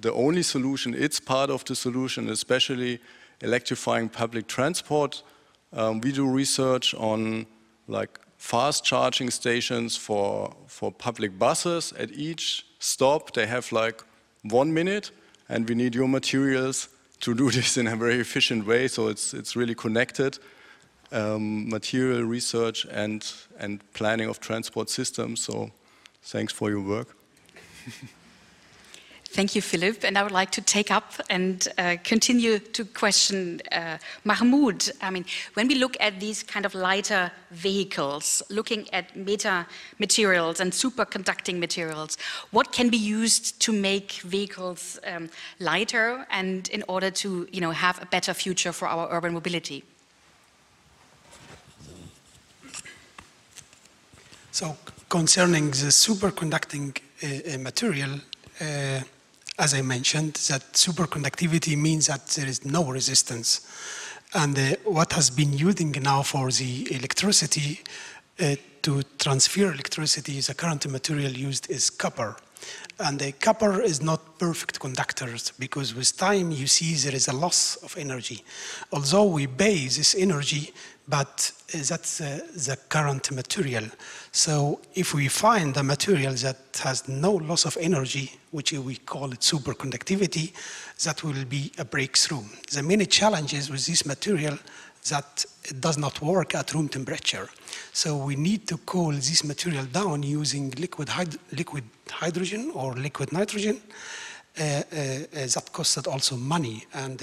the 0.00 0.12
only 0.12 0.42
solution. 0.42 0.94
It's 0.94 1.20
part 1.20 1.50
of 1.50 1.64
the 1.64 1.76
solution, 1.76 2.28
especially 2.28 3.00
electrifying 3.42 4.08
public 4.08 4.46
transport. 4.46 5.22
Um, 5.72 6.00
we 6.00 6.12
do 6.12 6.26
research 6.28 6.94
on 6.94 7.46
like 7.88 8.20
fast 8.36 8.84
charging 8.84 9.30
stations 9.30 9.96
for, 9.96 10.54
for 10.66 10.90
public 10.90 11.38
buses. 11.38 11.92
At 11.98 12.10
each 12.12 12.66
stop, 12.78 13.32
they 13.34 13.46
have 13.46 13.70
like 13.72 14.02
one 14.42 14.72
minute, 14.72 15.10
and 15.48 15.68
we 15.68 15.74
need 15.74 15.94
your 15.94 16.08
materials 16.08 16.88
to 17.20 17.34
do 17.34 17.50
this 17.56 17.76
in 17.76 17.86
a 17.86 17.96
very 17.96 18.20
efficient 18.20 18.66
way. 18.66 18.88
So 18.88 19.08
it's, 19.08 19.34
it's 19.34 19.56
really 19.56 19.74
connected. 19.74 20.38
Um, 21.12 21.68
material 21.68 22.22
research 22.22 22.84
and, 22.84 23.26
and 23.58 23.80
planning 23.94 24.28
of 24.28 24.38
transport 24.38 24.88
systems. 24.88 25.42
So 25.42 25.70
thanks 26.22 26.52
for 26.52 26.70
your 26.70 26.80
work. 26.80 27.16
Thank 29.32 29.54
you, 29.54 29.62
Philipp. 29.62 30.02
And 30.02 30.18
I 30.18 30.24
would 30.24 30.32
like 30.32 30.50
to 30.50 30.60
take 30.60 30.90
up 30.90 31.12
and 31.30 31.68
uh, 31.78 31.96
continue 32.02 32.58
to 32.58 32.84
question 32.84 33.60
uh, 33.70 33.98
Mahmoud. 34.24 34.90
I 35.00 35.10
mean, 35.10 35.24
when 35.54 35.68
we 35.68 35.76
look 35.76 35.96
at 36.00 36.18
these 36.18 36.42
kind 36.42 36.66
of 36.66 36.74
lighter 36.74 37.30
vehicles, 37.52 38.42
looking 38.50 38.92
at 38.92 39.14
meta 39.14 39.66
materials 40.00 40.58
and 40.58 40.72
superconducting 40.72 41.60
materials, 41.60 42.18
what 42.50 42.72
can 42.72 42.90
be 42.90 42.96
used 42.96 43.60
to 43.60 43.72
make 43.72 44.14
vehicles 44.24 44.98
um, 45.06 45.30
lighter 45.60 46.26
and 46.30 46.68
in 46.70 46.82
order 46.88 47.12
to 47.12 47.46
you 47.52 47.60
know, 47.60 47.70
have 47.70 48.02
a 48.02 48.06
better 48.06 48.34
future 48.34 48.72
for 48.72 48.88
our 48.88 49.08
urban 49.12 49.32
mobility? 49.32 49.84
So 54.50 54.76
concerning 55.08 55.66
the 55.70 55.92
superconducting 55.92 56.98
uh, 57.22 57.54
uh 57.54 57.58
material, 57.58 58.18
uh, 58.60 59.00
as 59.60 59.74
I 59.74 59.82
mentioned, 59.82 60.34
that 60.48 60.72
superconductivity 60.72 61.76
means 61.76 62.06
that 62.06 62.26
there 62.28 62.46
is 62.46 62.64
no 62.64 62.86
resistance. 62.86 63.60
And 64.32 64.58
uh, 64.58 64.76
what 64.84 65.12
has 65.12 65.28
been 65.28 65.52
using 65.52 65.92
now 66.02 66.22
for 66.22 66.50
the 66.50 66.88
electricity 66.90 67.80
uh, 68.40 68.56
to 68.82 69.02
transfer 69.18 69.70
electricity, 69.70 70.40
the 70.40 70.54
current 70.54 70.88
material 70.88 71.30
used 71.30 71.70
is 71.70 71.90
copper. 71.90 72.36
And 72.98 73.18
the 73.18 73.32
copper 73.32 73.82
is 73.82 74.00
not 74.00 74.38
perfect 74.38 74.80
conductors 74.80 75.52
because 75.58 75.94
with 75.94 76.16
time 76.16 76.50
you 76.50 76.66
see 76.66 76.94
there 76.94 77.14
is 77.14 77.28
a 77.28 77.34
loss 77.34 77.76
of 77.76 77.98
energy. 77.98 78.42
Although 78.92 79.26
we 79.26 79.44
base 79.44 79.98
this 79.98 80.14
energy 80.14 80.72
but 81.08 81.52
that's 81.72 82.20
uh, 82.20 82.40
the 82.54 82.78
current 82.88 83.30
material. 83.32 83.84
So 84.32 84.80
if 84.94 85.14
we 85.14 85.28
find 85.28 85.76
a 85.76 85.82
material 85.82 86.34
that 86.34 86.80
has 86.84 87.08
no 87.08 87.32
loss 87.32 87.64
of 87.64 87.76
energy, 87.80 88.32
which 88.50 88.72
we 88.72 88.96
call 88.96 89.32
it 89.32 89.40
superconductivity, 89.40 90.52
that 91.04 91.24
will 91.24 91.44
be 91.44 91.72
a 91.78 91.84
breakthrough. 91.84 92.42
The 92.72 92.82
many 92.82 93.06
challenges 93.06 93.70
with 93.70 93.86
this 93.86 94.06
material 94.06 94.58
that 95.08 95.44
it 95.64 95.80
does 95.80 95.96
not 95.98 96.20
work 96.20 96.54
at 96.54 96.74
room 96.74 96.88
temperature. 96.88 97.48
So 97.92 98.16
we 98.16 98.36
need 98.36 98.68
to 98.68 98.76
cool 98.78 99.12
this 99.12 99.44
material 99.44 99.86
down 99.86 100.22
using 100.22 100.70
liquid, 100.72 101.08
hyd 101.08 101.38
liquid 101.52 101.84
hydrogen 102.10 102.70
or 102.74 102.94
liquid 102.94 103.32
nitrogen 103.32 103.80
uh, 103.80 103.80
uh, 103.80 104.29
Uh, 104.58 104.62
uh, 104.62 104.66
uh, 104.66 104.82
that 105.32 105.70
costed 105.72 106.08
also 106.08 106.36
money 106.36 106.84
and 106.94 107.18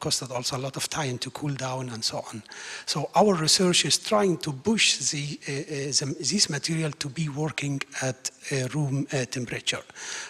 costed 0.00 0.30
also 0.32 0.56
a 0.56 0.58
lot 0.58 0.76
of 0.76 0.90
time 0.90 1.16
to 1.16 1.30
cool 1.30 1.54
down 1.54 1.88
and 1.90 2.04
so 2.04 2.18
on. 2.28 2.42
So 2.86 3.08
our 3.14 3.34
research 3.34 3.84
is 3.84 3.98
trying 3.98 4.38
to 4.38 4.52
push 4.52 4.98
the, 4.98 5.38
uh, 5.46 5.52
the, 5.52 6.16
this 6.18 6.50
material 6.50 6.90
to 6.90 7.08
be 7.08 7.28
working 7.28 7.80
at 8.02 8.30
room 8.74 9.06
temperature. 9.30 9.82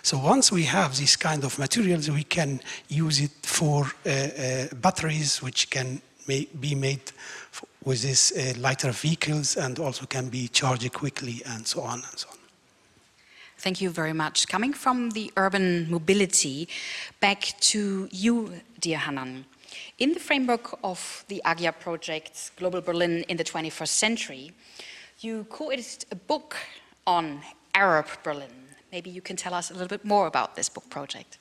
So 0.02 0.18
once 0.18 0.52
we 0.52 0.64
have 0.64 0.96
this 0.96 1.16
kind 1.16 1.42
of 1.42 1.58
materials, 1.58 2.10
we 2.10 2.24
can 2.24 2.60
use 2.86 3.20
it 3.20 3.32
for 3.42 3.90
batteries 4.04 5.42
which 5.42 5.70
can 5.70 6.02
be 6.26 6.74
made 6.74 7.12
with 7.84 8.02
these 8.02 8.32
uh, 8.36 8.52
lighter 8.60 8.92
vehicles 8.92 9.56
and 9.56 9.78
also 9.78 10.06
can 10.06 10.28
be 10.28 10.48
charged 10.48 10.92
quickly 10.92 11.42
and 11.46 11.66
so 11.66 11.80
on 11.80 12.02
and 12.08 12.18
so 12.18 12.28
on. 12.30 12.41
Thank 13.62 13.80
you 13.80 13.90
very 13.90 14.12
much. 14.12 14.48
Coming 14.48 14.72
from 14.72 15.10
the 15.10 15.30
urban 15.36 15.88
mobility, 15.88 16.68
back 17.20 17.54
to 17.70 18.08
you, 18.10 18.54
dear 18.80 18.98
Hanan. 18.98 19.44
In 20.00 20.14
the 20.14 20.18
framework 20.18 20.80
of 20.82 21.24
the 21.28 21.40
AGYA 21.44 21.78
project, 21.78 22.50
Global 22.56 22.80
Berlin 22.80 23.24
in 23.28 23.36
the 23.36 23.44
21st 23.44 23.86
Century, 23.86 24.50
you 25.20 25.46
co-edited 25.48 26.06
a 26.10 26.16
book 26.16 26.56
on 27.06 27.40
Arab 27.72 28.06
Berlin. 28.24 28.50
Maybe 28.90 29.10
you 29.10 29.22
can 29.22 29.36
tell 29.36 29.54
us 29.54 29.70
a 29.70 29.74
little 29.74 29.86
bit 29.86 30.04
more 30.04 30.26
about 30.26 30.56
this 30.56 30.68
book 30.68 30.90
project. 30.90 31.38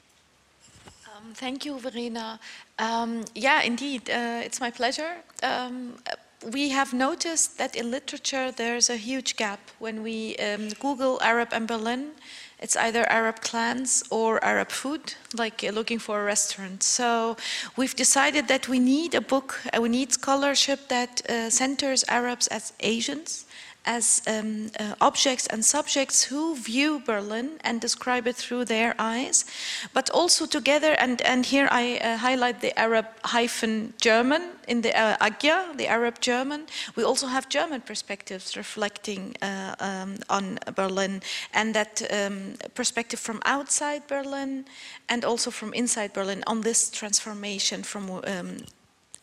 Um, 1.07 1.33
thank 1.33 1.65
you, 1.65 1.79
Verena. 1.79 2.39
Um, 2.77 3.25
yeah, 3.33 3.63
indeed, 3.63 4.11
uh, 4.11 4.45
it's 4.45 4.59
my 4.59 4.69
pleasure. 4.69 5.15
Um, 5.41 5.95
we 6.43 6.69
have 6.69 6.93
noticed 6.93 7.57
that 7.57 7.75
in 7.75 7.91
literature 7.91 8.51
there's 8.51 8.89
a 8.89 8.95
huge 8.95 9.35
gap. 9.35 9.59
When 9.79 10.01
we 10.03 10.35
um, 10.37 10.69
Google 10.79 11.19
Arab 11.21 11.49
and 11.53 11.67
Berlin, 11.67 12.11
it's 12.59 12.75
either 12.75 13.09
Arab 13.09 13.41
clans 13.41 14.03
or 14.09 14.43
Arab 14.43 14.69
food, 14.69 15.15
like 15.33 15.63
uh, 15.63 15.71
looking 15.71 15.99
for 15.99 16.21
a 16.21 16.23
restaurant. 16.23 16.83
So 16.83 17.37
we've 17.75 17.95
decided 17.95 18.47
that 18.47 18.67
we 18.67 18.79
need 18.79 19.15
a 19.15 19.21
book, 19.21 19.59
uh, 19.75 19.81
we 19.81 19.89
need 19.89 20.13
scholarship 20.13 20.87
that 20.89 21.21
uh, 21.29 21.49
centers 21.49 22.03
Arabs 22.07 22.47
as 22.47 22.73
Asians 22.79 23.45
as 23.85 24.21
um, 24.27 24.69
uh, 24.79 24.95
objects 25.01 25.47
and 25.47 25.65
subjects 25.65 26.23
who 26.23 26.55
view 26.55 27.01
Berlin 27.05 27.57
and 27.63 27.81
describe 27.81 28.27
it 28.27 28.35
through 28.35 28.65
their 28.65 28.93
eyes, 28.99 29.45
but 29.93 30.09
also 30.11 30.45
together, 30.45 30.93
and, 30.99 31.21
and 31.21 31.45
here 31.45 31.67
I 31.71 31.97
uh, 31.97 32.17
highlight 32.17 32.61
the 32.61 32.77
Arab 32.77 33.05
hyphen 33.23 33.93
German 33.99 34.41
in 34.67 34.81
the 34.81 34.95
uh, 34.95 35.17
AGYA, 35.17 35.77
the 35.77 35.87
Arab 35.87 36.19
German. 36.21 36.67
We 36.95 37.03
also 37.03 37.27
have 37.27 37.49
German 37.49 37.81
perspectives 37.81 38.55
reflecting 38.55 39.35
uh, 39.41 39.75
um, 39.79 40.17
on 40.29 40.59
Berlin, 40.75 41.21
and 41.53 41.73
that 41.73 42.01
um, 42.11 42.55
perspective 42.75 43.19
from 43.19 43.41
outside 43.45 44.07
Berlin 44.07 44.65
and 45.09 45.25
also 45.25 45.51
from 45.51 45.73
inside 45.73 46.13
Berlin 46.13 46.43
on 46.47 46.61
this 46.61 46.89
transformation 46.89 47.83
from 47.83 48.21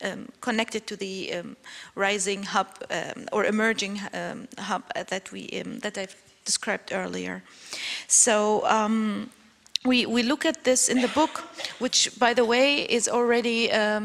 um, 0.03 0.27
connected 0.41 0.87
to 0.87 0.95
the 0.95 1.33
um, 1.33 1.55
rising 1.95 2.43
hub 2.43 2.67
um, 2.89 3.27
or 3.31 3.45
emerging 3.45 4.01
um, 4.13 4.47
hub 4.57 4.83
that 4.93 5.31
we 5.31 5.49
um, 5.61 5.79
that 5.79 5.97
I've 5.97 6.15
described 6.45 6.91
earlier. 6.91 7.43
So. 8.07 8.65
We, 9.85 10.05
we 10.05 10.23
look 10.23 10.45
at 10.45 10.65
this 10.65 10.89
in 10.89 10.99
the 11.01 11.07
book, 11.07 11.43
which, 11.79 12.11
by 12.19 12.33
the 12.33 12.43
way, 12.43 12.81
is 12.81 13.07
already 13.07 13.71
uh, 13.71 14.01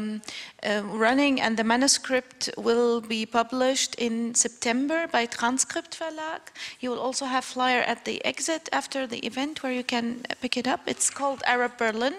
running, 0.83 1.41
and 1.41 1.57
the 1.57 1.65
manuscript 1.65 2.49
will 2.57 3.01
be 3.01 3.25
published 3.25 3.95
in 3.95 4.33
September 4.35 5.05
by 5.07 5.25
Transcript 5.25 5.99
Verlag. 5.99 6.39
You 6.79 6.91
will 6.91 6.99
also 6.99 7.25
have 7.25 7.43
flyer 7.43 7.81
at 7.81 8.05
the 8.05 8.23
exit 8.23 8.69
after 8.71 9.05
the 9.05 9.19
event 9.25 9.63
where 9.63 9.73
you 9.73 9.83
can 9.83 10.21
pick 10.39 10.55
it 10.55 10.65
up. 10.65 10.79
It's 10.87 11.09
called 11.09 11.43
Arab 11.45 11.77
Berlin, 11.77 12.15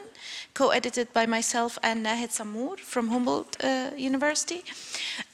co-edited 0.52 1.14
by 1.14 1.24
myself 1.24 1.78
and 1.82 2.04
Nahed 2.04 2.32
Samour 2.32 2.76
from 2.76 3.09
Humboldt 3.09 3.57
uh, 3.64 3.90
University. 3.96 4.64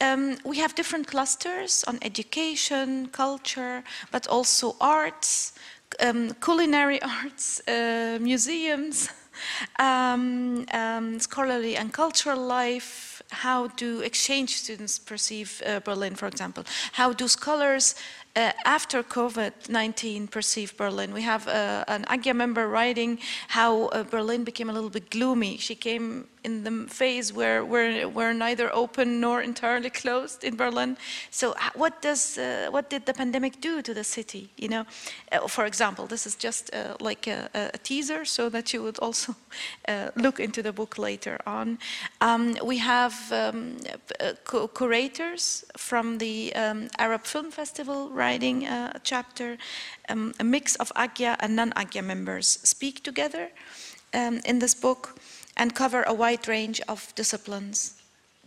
Um, 0.00 0.36
we 0.44 0.58
have 0.58 0.76
different 0.76 1.08
clusters 1.08 1.82
on 1.88 1.98
education, 2.02 3.08
culture, 3.08 3.82
but 4.12 4.28
also 4.28 4.76
arts, 4.80 5.54
um, 6.00 6.34
culinary 6.40 7.00
arts, 7.22 7.60
uh, 7.68 8.18
museums, 8.20 9.08
um, 9.78 10.64
um, 10.72 11.18
scholarly 11.18 11.76
and 11.76 11.92
cultural 11.92 12.40
life, 12.40 13.22
how 13.30 13.68
do 13.68 14.00
exchange 14.00 14.56
students 14.56 14.98
perceive 14.98 15.62
uh, 15.66 15.80
Berlin, 15.80 16.14
for 16.14 16.26
example? 16.26 16.64
How 16.92 17.12
do 17.12 17.28
scholars 17.28 17.94
uh, 18.36 18.52
after 18.64 19.02
COVID-19 19.02 20.30
perceive 20.30 20.76
Berlin. 20.76 21.12
We 21.12 21.22
have 21.22 21.46
uh, 21.48 21.84
an 21.88 22.04
AGYA 22.04 22.34
member 22.34 22.66
writing 22.66 23.18
how 23.48 23.86
uh, 23.86 24.04
Berlin 24.04 24.44
became 24.44 24.70
a 24.70 24.72
little 24.72 24.90
bit 24.90 25.10
gloomy. 25.10 25.58
She 25.58 25.74
came 25.74 26.28
in 26.44 26.64
the 26.64 26.86
phase 26.88 27.32
where 27.32 27.64
we're, 27.64 28.08
we're 28.08 28.32
neither 28.32 28.74
open 28.74 29.20
nor 29.20 29.42
entirely 29.42 29.90
closed 29.90 30.44
in 30.44 30.56
Berlin. 30.56 30.96
So 31.30 31.54
what 31.74 32.02
does 32.02 32.38
uh, 32.38 32.68
what 32.70 32.90
did 32.90 33.06
the 33.06 33.14
pandemic 33.14 33.60
do 33.60 33.82
to 33.82 33.94
the 33.94 34.04
city? 34.04 34.50
You 34.56 34.68
know, 34.68 34.86
uh, 35.30 35.48
for 35.48 35.66
example, 35.66 36.06
this 36.06 36.26
is 36.26 36.34
just 36.34 36.74
uh, 36.74 36.96
like 37.00 37.26
a, 37.26 37.48
a, 37.54 37.78
teaser, 37.78 38.24
so 38.24 38.48
that 38.48 38.72
you 38.72 38.82
would 38.82 38.98
also 38.98 39.34
uh, 39.88 40.10
look 40.16 40.40
into 40.40 40.62
the 40.62 40.72
book 40.72 40.98
later 40.98 41.38
on. 41.46 41.78
Um, 42.20 42.56
we 42.64 42.78
have 42.78 43.14
um, 43.32 43.76
uh, 44.20 44.66
curators 44.74 45.64
from 45.76 46.18
the 46.18 46.52
um, 46.54 46.88
Arab 46.98 47.24
Film 47.24 47.50
Festival 47.50 48.10
writing 48.10 48.66
a 48.66 49.00
chapter. 49.02 49.58
Um, 50.08 50.34
a 50.40 50.44
mix 50.44 50.76
of 50.76 50.92
AGYA 50.94 51.36
and 51.40 51.56
non-AGYA 51.56 52.02
members 52.04 52.58
speak 52.62 53.02
together 53.02 53.50
um, 54.14 54.40
in 54.44 54.58
this 54.58 54.74
book 54.74 55.16
and 55.56 55.74
cover 55.74 56.02
a 56.04 56.14
wide 56.14 56.48
range 56.48 56.80
of 56.88 57.14
disciplines 57.14 58.02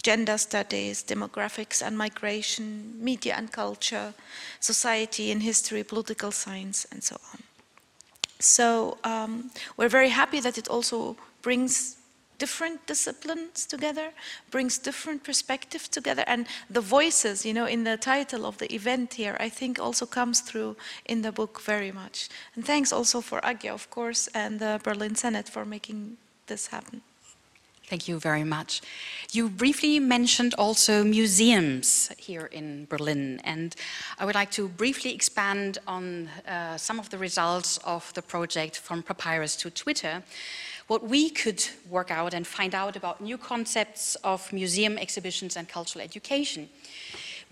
gender 0.05 0.37
studies, 0.37 1.03
demographics 1.03 1.81
and 1.81 1.97
migration, 1.97 2.93
media 2.99 3.33
and 3.35 3.51
culture, 3.51 4.13
society 4.59 5.31
and 5.31 5.41
history, 5.41 5.83
political 5.83 6.31
science, 6.31 6.85
and 6.91 7.03
so 7.03 7.15
on. 7.33 7.39
So 8.39 8.99
um, 9.03 9.49
we're 9.77 9.89
very 9.89 10.09
happy 10.09 10.39
that 10.41 10.59
it 10.59 10.67
also 10.67 11.17
brings 11.41 11.97
different 12.37 12.85
disciplines 12.85 13.65
together, 13.65 14.11
brings 14.51 14.77
different 14.77 15.23
perspectives 15.23 15.87
together, 15.87 16.23
and 16.27 16.45
the 16.69 16.81
voices, 16.81 17.43
you 17.43 17.53
know, 17.53 17.65
in 17.65 17.83
the 17.83 17.97
title 17.97 18.45
of 18.45 18.57
the 18.59 18.71
event 18.75 19.15
here, 19.15 19.35
I 19.39 19.49
think 19.49 19.79
also 19.79 20.05
comes 20.05 20.41
through 20.41 20.75
in 21.05 21.23
the 21.23 21.31
book 21.31 21.61
very 21.61 21.91
much. 21.91 22.29
And 22.55 22.63
thanks 22.63 22.93
also 22.93 23.21
for 23.21 23.39
AGYA, 23.41 23.73
of 23.73 23.89
course, 23.89 24.27
and 24.35 24.59
the 24.59 24.79
Berlin 24.83 25.15
Senate 25.15 25.49
for 25.49 25.65
making 25.65 26.17
this 26.47 26.67
happen. 26.67 27.01
Thank 27.87 28.07
you 28.07 28.19
very 28.19 28.43
much. 28.43 28.81
You 29.31 29.47
briefly 29.47 29.99
mentioned 29.99 30.55
also 30.57 31.03
museums 31.03 32.09
here 32.17 32.47
in 32.51 32.87
Berlin, 32.89 33.39
and 33.43 33.75
I 34.17 34.25
would 34.25 34.33
like 34.33 34.49
to 34.51 34.67
briefly 34.67 35.13
expand 35.13 35.77
on 35.85 36.27
uh, 36.47 36.77
some 36.77 36.99
of 36.99 37.09
the 37.11 37.19
results 37.19 37.77
of 37.83 38.11
the 38.15 38.23
project 38.23 38.79
from 38.79 39.03
Papyrus 39.03 39.55
to 39.57 39.69
Twitter. 39.69 40.23
What 40.87 41.07
we 41.07 41.29
could 41.29 41.63
work 41.87 42.09
out 42.09 42.33
and 42.33 42.47
find 42.47 42.73
out 42.73 42.95
about 42.95 43.21
new 43.21 43.37
concepts 43.37 44.15
of 44.23 44.51
museum 44.51 44.97
exhibitions 44.97 45.55
and 45.55 45.69
cultural 45.69 46.03
education. 46.03 46.69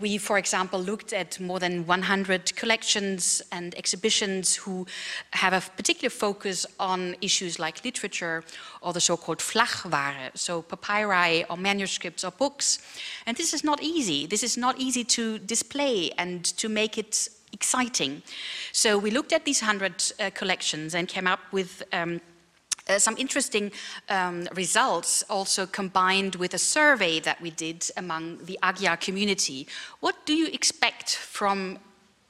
We, 0.00 0.18
for 0.18 0.38
example, 0.38 0.80
looked 0.80 1.12
at 1.12 1.38
more 1.38 1.60
than 1.60 1.86
100 1.86 2.56
collections 2.56 3.42
and 3.52 3.74
exhibitions 3.76 4.56
who 4.56 4.86
have 5.30 5.52
a 5.52 5.60
particular 5.76 6.10
focus 6.10 6.66
on 6.80 7.14
issues 7.20 7.58
like 7.58 7.84
literature 7.84 8.42
or 8.80 8.92
the 8.92 9.00
so-called 9.00 9.38
Flachware, 9.38 10.30
so 10.34 10.62
papyri 10.62 11.44
or 11.44 11.56
manuscripts 11.56 12.24
or 12.24 12.32
books. 12.32 12.78
And 13.26 13.36
this 13.36 13.54
is 13.54 13.62
not 13.62 13.82
easy. 13.82 14.26
This 14.26 14.42
is 14.42 14.56
not 14.56 14.78
easy 14.78 15.04
to 15.04 15.38
display 15.38 16.10
and 16.18 16.44
to 16.56 16.68
make 16.68 16.98
it 16.98 17.28
exciting. 17.52 18.22
So 18.72 18.98
we 18.98 19.10
looked 19.10 19.32
at 19.32 19.44
these 19.44 19.62
100 19.62 20.12
uh, 20.18 20.30
collections 20.34 20.94
and 20.94 21.06
came 21.06 21.28
up 21.28 21.40
with 21.52 21.84
um, 21.92 22.20
uh, 22.88 22.98
some 22.98 23.16
interesting 23.18 23.72
um, 24.08 24.46
results 24.54 25.24
also 25.30 25.66
combined 25.66 26.34
with 26.36 26.54
a 26.54 26.58
survey 26.58 27.20
that 27.20 27.40
we 27.40 27.50
did 27.50 27.90
among 27.96 28.38
the 28.44 28.58
AGYA 28.62 29.00
community. 29.00 29.66
What 30.00 30.26
do 30.26 30.34
you 30.34 30.48
expect 30.48 31.16
from 31.16 31.78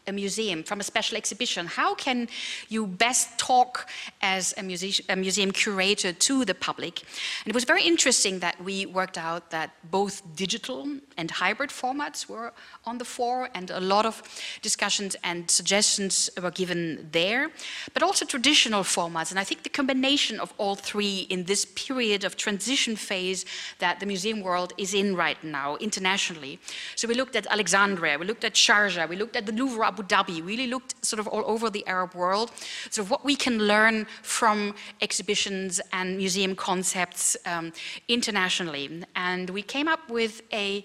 a 0.07 0.13
museum, 0.13 0.63
from 0.63 0.81
a 0.81 0.83
special 0.83 1.17
exhibition? 1.17 1.67
How 1.67 1.95
can 1.95 2.29
you 2.69 2.87
best 2.87 3.39
talk 3.39 3.89
as 4.21 4.55
a, 4.57 5.13
a, 5.13 5.17
museum 5.17 5.51
curator 5.51 6.13
to 6.13 6.45
the 6.45 6.55
public? 6.55 7.01
And 7.45 7.49
it 7.49 7.55
was 7.55 7.65
very 7.65 7.83
interesting 7.83 8.41
that 8.41 8.63
we 8.63 8.87
worked 8.87 9.19
out 9.19 9.51
that 9.51 9.71
both 9.91 10.23
digital 10.37 10.87
and 11.17 11.31
hybrid 11.31 11.71
formats 11.71 12.29
were 12.29 12.53
on 12.85 12.99
the 12.99 13.05
fore 13.05 13.49
and 13.55 13.71
a 13.71 13.81
lot 13.81 14.05
of 14.05 14.23
discussions 14.63 15.17
and 15.25 15.51
suggestions 15.51 16.31
were 16.41 16.51
given 16.51 17.09
there, 17.13 17.51
but 17.95 18.03
also 18.03 18.25
traditional 18.25 18.83
formats. 18.83 19.31
And 19.31 19.39
I 19.39 19.45
think 19.45 19.63
the 19.63 19.69
combination 19.69 20.39
of 20.41 20.53
all 20.59 20.75
three 20.75 21.27
in 21.31 21.45
this 21.45 21.65
period 21.65 22.25
of 22.25 22.37
transition 22.37 22.97
phase 22.97 23.45
that 23.79 24.01
the 24.01 24.07
museum 24.07 24.41
world 24.41 24.73
is 24.77 24.93
in 24.95 25.17
right 25.17 25.43
now 25.43 25.77
internationally. 25.77 26.59
So 26.97 27.09
we 27.09 27.15
looked 27.15 27.37
at 27.37 27.47
Alexandria, 27.47 28.19
we 28.19 28.27
looked 28.27 28.45
at 28.45 28.55
Sharjah, 28.55 29.09
we 29.09 29.17
looked 29.17 29.37
at 29.37 29.47
the 29.47 29.53
Louvre 29.53 29.94
Abu 29.95 30.03
Dhabi, 30.03 30.45
really 30.45 30.67
looked 30.67 30.93
sort 31.05 31.21
of 31.21 31.29
all 31.29 31.45
over 31.47 31.71
the 31.71 31.87
Arab 31.87 32.15
world, 32.15 32.51
sort 32.91 33.05
of 33.07 33.11
what 33.13 33.25
we 33.25 33.37
can 33.37 33.59
learn 33.59 34.07
from 34.23 34.75
exhibitions 35.01 35.81
and 35.93 36.17
museum 36.17 36.57
concepts 36.57 37.37
um, 37.47 37.73
internationally. 38.09 39.05
And 39.15 39.51
we 39.51 39.63
came 39.63 39.87
up 39.87 40.11
with 40.11 40.43
a 40.53 40.85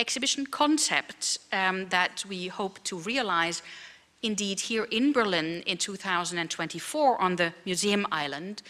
exhibition 0.00 0.44
concept 0.46 1.38
um, 1.52 1.88
that 1.90 2.24
we 2.28 2.48
hope 2.48 2.82
to 2.84 2.98
realize 2.98 3.62
indeed 4.22 4.58
here 4.58 4.88
in 4.90 5.12
Berlin 5.12 5.62
in 5.66 5.76
2024 5.76 7.20
on 7.20 7.36
the 7.36 7.52
Museum 7.64 8.06
Island 8.10 8.62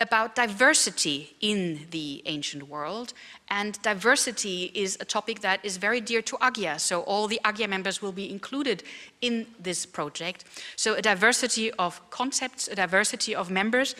about 0.00 0.34
diversity 0.34 1.36
in 1.40 1.86
the 1.90 2.22
ancient 2.26 2.68
world. 2.68 3.12
And 3.48 3.80
diversity 3.82 4.70
is 4.74 4.96
a 5.00 5.04
topic 5.04 5.40
that 5.40 5.62
is 5.62 5.76
very 5.76 6.00
dear 6.00 6.22
to 6.22 6.36
AGYA. 6.36 6.80
So 6.80 7.02
all 7.02 7.26
the 7.26 7.40
AGYA 7.44 7.68
members 7.68 8.00
will 8.00 8.12
be 8.12 8.30
included 8.30 8.82
in 9.20 9.46
this 9.58 9.84
project. 9.84 10.44
So 10.76 10.94
a 10.94 11.02
diversity 11.02 11.70
of 11.72 12.00
concepts, 12.10 12.68
a 12.68 12.74
diversity 12.74 13.34
of 13.34 13.50
members, 13.50 13.94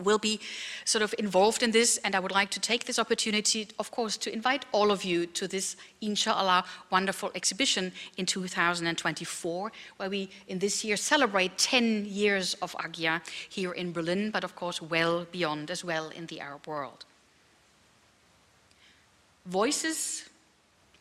will 0.00 0.18
be 0.18 0.40
sort 0.84 1.02
of 1.02 1.14
involved 1.18 1.62
in 1.62 1.70
this 1.70 1.98
and 1.98 2.14
I 2.14 2.20
would 2.20 2.32
like 2.32 2.50
to 2.50 2.60
take 2.60 2.86
this 2.86 2.98
opportunity 2.98 3.68
of 3.78 3.90
course 3.90 4.16
to 4.18 4.32
invite 4.32 4.64
all 4.72 4.90
of 4.90 5.04
you 5.04 5.26
to 5.26 5.46
this 5.46 5.76
inshallah 6.00 6.64
wonderful 6.90 7.30
exhibition 7.34 7.92
in 8.16 8.24
2024 8.24 9.72
where 9.98 10.08
we 10.08 10.30
in 10.48 10.58
this 10.60 10.82
year 10.82 10.96
celebrate 10.96 11.58
10 11.58 12.06
years 12.06 12.54
of 12.62 12.74
AGYA 12.76 13.20
here 13.50 13.72
in 13.72 13.92
Berlin 13.92 14.30
but 14.30 14.44
of 14.44 14.56
course 14.56 14.80
well 14.80 15.26
beyond 15.30 15.70
as 15.70 15.84
well 15.84 16.08
in 16.08 16.24
the 16.26 16.40
Arab 16.40 16.66
world. 16.66 17.04
Voices 19.44 20.24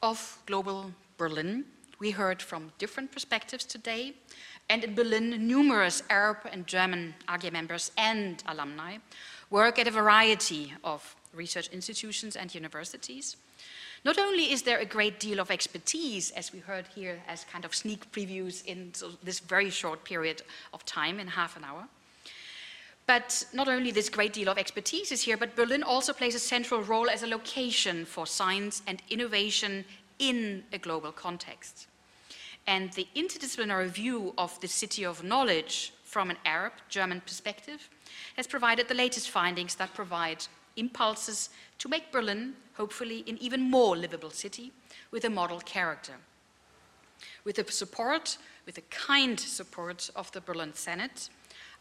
of 0.04 0.38
Global 0.46 0.92
Berlin 1.18 1.64
we 2.00 2.12
heard 2.12 2.42
from 2.42 2.72
different 2.78 3.12
perspectives 3.12 3.64
today 3.64 4.14
and 4.72 4.86
in 4.86 4.96
Berlin, 4.96 5.48
numerous 5.48 6.02
Arab 6.10 6.38
and 6.50 6.66
German 6.66 7.14
AGYA 7.28 7.52
members 7.52 7.92
and 7.98 8.42
alumni 8.48 9.00
work 9.50 9.78
at 9.78 9.86
a 9.86 9.92
variety 9.92 10.74
of 10.86 11.14
research 11.34 11.68
institutions 11.74 12.38
and 12.38 12.56
universities. 12.56 13.36
Not 14.06 14.18
only 14.18 14.54
is 14.54 14.62
there 14.62 14.80
a 14.80 14.86
great 14.86 15.20
deal 15.20 15.42
of 15.42 15.52
expertise, 15.52 16.32
as 16.32 16.54
we 16.54 16.60
heard 16.60 16.88
here 16.96 17.20
as 17.28 17.44
kind 17.44 17.66
of 17.66 17.76
sneak 17.76 18.10
previews 18.14 18.66
in 18.66 18.94
this 19.22 19.40
very 19.42 19.70
short 19.70 20.06
period 20.06 20.42
of 20.74 20.86
time, 20.86 21.20
in 21.20 21.28
half 21.28 21.58
an 21.58 21.66
hour, 21.66 21.84
but 23.08 23.46
not 23.52 23.68
only 23.68 23.92
this 23.92 24.08
great 24.08 24.32
deal 24.32 24.48
of 24.48 24.58
expertise 24.58 25.12
is 25.12 25.22
here, 25.22 25.36
but 25.36 25.54
Berlin 25.54 25.84
also 25.84 26.14
plays 26.14 26.34
a 26.34 26.40
central 26.40 26.82
role 26.82 27.10
as 27.10 27.24
a 27.24 27.28
location 27.28 28.06
for 28.06 28.26
science 28.26 28.82
and 28.88 29.04
innovation 29.10 29.84
in 30.18 30.64
a 30.72 30.78
global 30.78 31.12
context. 31.12 31.88
And 32.68 32.92
the 32.94 33.08
interdisciplinary 33.16 33.90
view 33.90 34.34
of 34.38 34.60
the 34.62 34.68
city 34.68 35.04
of 35.04 35.24
knowledge 35.24 35.94
from 36.04 36.30
an 36.30 36.38
Arab 36.46 36.74
German 36.90 37.22
perspective 37.22 37.90
has 38.36 38.48
provided 38.48 38.88
the 38.88 38.94
latest 38.94 39.30
findings 39.30 39.76
that 39.76 39.94
provide 39.94 40.46
impulses 40.76 41.50
to 41.80 41.90
make 41.90 42.12
Berlin, 42.12 42.54
hopefully, 42.76 43.24
an 43.28 43.38
even 43.42 43.62
more 43.62 43.96
livable 43.98 44.30
city 44.30 44.72
with 45.12 45.26
a 45.26 45.30
model 45.30 45.60
character. 45.60 46.14
With 47.44 47.56
the 47.56 47.72
support, 47.72 48.38
with 48.66 48.76
the 48.76 48.82
kind 48.90 49.40
support 49.40 50.10
of 50.16 50.32
the 50.32 50.42
Berlin 50.42 50.74
Senate, 50.74 51.30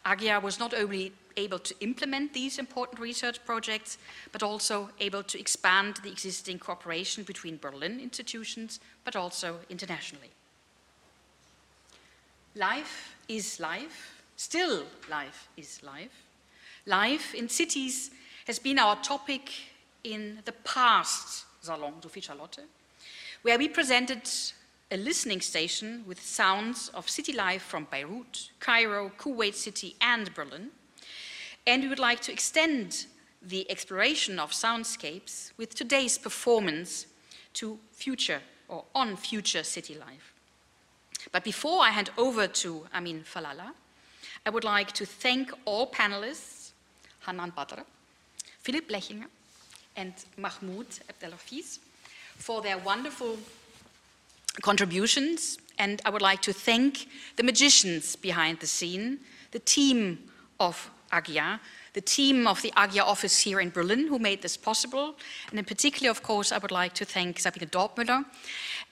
AGYA 0.04 0.42
was 0.42 0.58
not 0.58 0.72
only 0.72 1.12
able 1.36 1.58
to 1.58 1.74
implement 1.80 2.32
these 2.32 2.58
important 2.58 3.00
research 3.00 3.44
projects, 3.44 3.98
but 4.32 4.42
also 4.42 4.90
able 4.98 5.22
to 5.22 5.38
expand 5.38 5.96
the 6.02 6.10
existing 6.10 6.58
cooperation 6.58 7.22
between 7.24 7.58
Berlin 7.58 8.00
institutions, 8.00 8.80
but 9.04 9.14
also 9.14 9.60
internationally. 9.68 10.30
Life 12.56 13.14
is 13.28 13.60
life, 13.60 14.22
still 14.34 14.82
life 15.08 15.48
is 15.56 15.80
life. 15.84 16.26
Life 16.84 17.32
in 17.32 17.48
cities 17.48 18.10
has 18.46 18.58
been 18.58 18.80
our 18.80 18.96
topic 18.96 19.52
in 20.02 20.40
the 20.44 20.52
past 20.64 21.44
Salon 21.60 21.94
Sophie 22.02 22.20
Charlotte, 22.20 22.66
where 23.42 23.56
we 23.56 23.68
presented 23.68 24.28
a 24.90 24.96
listening 24.96 25.40
station 25.40 26.02
with 26.08 26.20
sounds 26.20 26.88
of 26.88 27.08
city 27.08 27.32
life 27.32 27.62
from 27.62 27.86
Beirut, 27.88 28.50
Cairo, 28.58 29.12
Kuwait 29.16 29.54
City, 29.54 29.94
and 30.00 30.34
Berlin. 30.34 30.70
And 31.68 31.84
we 31.84 31.88
would 31.88 32.00
like 32.00 32.20
to 32.22 32.32
extend 32.32 33.06
the 33.40 33.70
exploration 33.70 34.40
of 34.40 34.50
soundscapes 34.50 35.52
with 35.56 35.76
today's 35.76 36.18
performance 36.18 37.06
to 37.54 37.78
future 37.92 38.40
or 38.68 38.86
on 38.92 39.14
future 39.14 39.62
city 39.62 39.94
life. 39.94 40.29
But 41.32 41.44
before 41.44 41.82
I 41.82 41.90
hand 41.90 42.10
over 42.16 42.48
to 42.48 42.86
Amin 42.94 43.22
Fallaha, 43.22 43.72
I 44.44 44.50
would 44.50 44.64
like 44.64 44.92
to 44.92 45.06
thank 45.06 45.52
all 45.64 45.86
panelists, 45.90 46.72
Hanan 47.26 47.50
Badr, 47.50 47.82
Philipp 48.62 48.88
Blechinger, 48.88 49.26
and 49.96 50.14
Mahmoud 50.36 50.86
Abdel-Hafiez, 51.08 51.78
for 52.36 52.62
their 52.62 52.78
wonderful 52.78 53.38
contributions. 54.62 55.58
And 55.78 56.02
I 56.04 56.10
would 56.10 56.22
like 56.22 56.42
to 56.42 56.52
thank 56.52 57.06
the 57.36 57.42
magicians 57.42 58.16
behind 58.16 58.60
the 58.60 58.66
scene, 58.66 59.20
the 59.52 59.60
team 59.60 60.18
of 60.58 60.90
AGYA, 61.12 61.60
the 61.92 62.00
team 62.00 62.46
of 62.46 62.62
the 62.62 62.72
AGYA 62.76 63.02
office 63.02 63.40
here 63.40 63.60
in 63.60 63.70
Berlin 63.70 64.06
who 64.06 64.18
made 64.18 64.42
this 64.42 64.56
possible. 64.56 65.16
And 65.50 65.58
in 65.58 65.64
particular, 65.64 66.10
of 66.10 66.22
course, 66.22 66.52
I 66.52 66.58
would 66.58 66.70
like 66.70 66.94
to 66.94 67.04
thank 67.04 67.40
Sabine 67.40 67.68
Dortmüller 67.68 68.24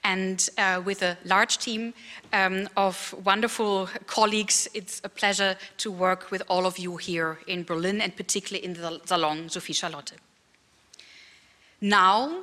and 0.04 0.48
uh, 0.58 0.80
with 0.84 1.02
a 1.02 1.16
large 1.24 1.58
team 1.58 1.94
um, 2.32 2.68
of 2.76 3.14
wonderful 3.24 3.88
colleagues. 4.06 4.68
It's 4.74 5.00
a 5.04 5.08
pleasure 5.08 5.56
to 5.78 5.90
work 5.90 6.30
with 6.30 6.42
all 6.48 6.66
of 6.66 6.78
you 6.78 6.96
here 6.96 7.38
in 7.46 7.64
Berlin 7.64 8.00
and 8.00 8.16
particularly 8.16 8.64
in 8.64 8.74
the 8.74 9.00
Salon 9.04 9.48
Sophie 9.48 9.72
Charlotte. 9.72 10.12
Now, 11.80 12.42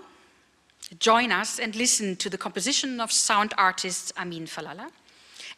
join 0.99 1.31
us 1.31 1.59
and 1.59 1.75
listen 1.75 2.15
to 2.17 2.29
the 2.29 2.37
composition 2.37 3.01
of 3.01 3.11
sound 3.11 3.53
artist 3.57 4.13
Amin 4.17 4.45
Fallaha 4.45 4.89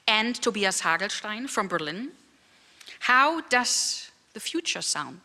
and 0.07 0.35
Tobias 0.35 0.81
Hagelstein 0.81 1.49
from 1.49 1.67
Berlin. 1.67 2.11
How 2.99 3.41
does 3.41 4.09
the 4.33 4.39
future 4.39 4.81
sound? 4.81 5.19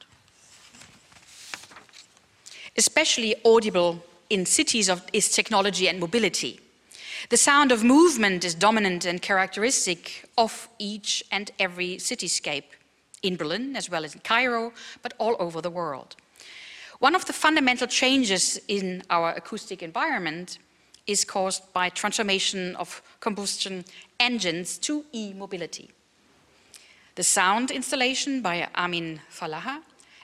Especially 2.76 3.34
audible 3.44 4.02
in 4.28 4.46
cities 4.46 4.88
of 4.88 5.02
its 5.12 5.28
technology 5.28 5.88
and 5.88 6.00
mobility. 6.00 6.58
The 7.28 7.36
sound 7.36 7.72
of 7.72 7.84
movement 7.84 8.44
is 8.44 8.54
dominant 8.54 9.04
and 9.04 9.22
characteristic 9.22 10.24
of 10.36 10.68
each 10.78 11.22
and 11.30 11.50
every 11.58 11.96
cityscape 11.96 12.64
in 13.22 13.36
Berlin 13.36 13.76
as 13.76 13.88
well 13.88 14.04
as 14.04 14.14
in 14.14 14.20
Cairo, 14.20 14.72
but 15.02 15.14
all 15.18 15.36
over 15.38 15.60
the 15.60 15.70
world. 15.70 16.16
One 16.98 17.14
of 17.14 17.24
the 17.24 17.32
fundamental 17.32 17.86
changes 17.86 18.60
in 18.68 19.02
our 19.10 19.30
acoustic 19.30 19.82
environment 19.82 20.58
is 21.06 21.24
caused 21.24 21.72
by 21.72 21.88
transformation 21.88 22.76
of 22.76 23.02
combustion 23.20 23.84
engines 24.20 24.78
to 24.78 25.04
e-mobility. 25.12 25.90
The 27.14 27.24
sound 27.24 27.70
installation 27.70 28.40
by 28.40 28.68
Amin 28.76 29.20
Fallaha 29.30 29.82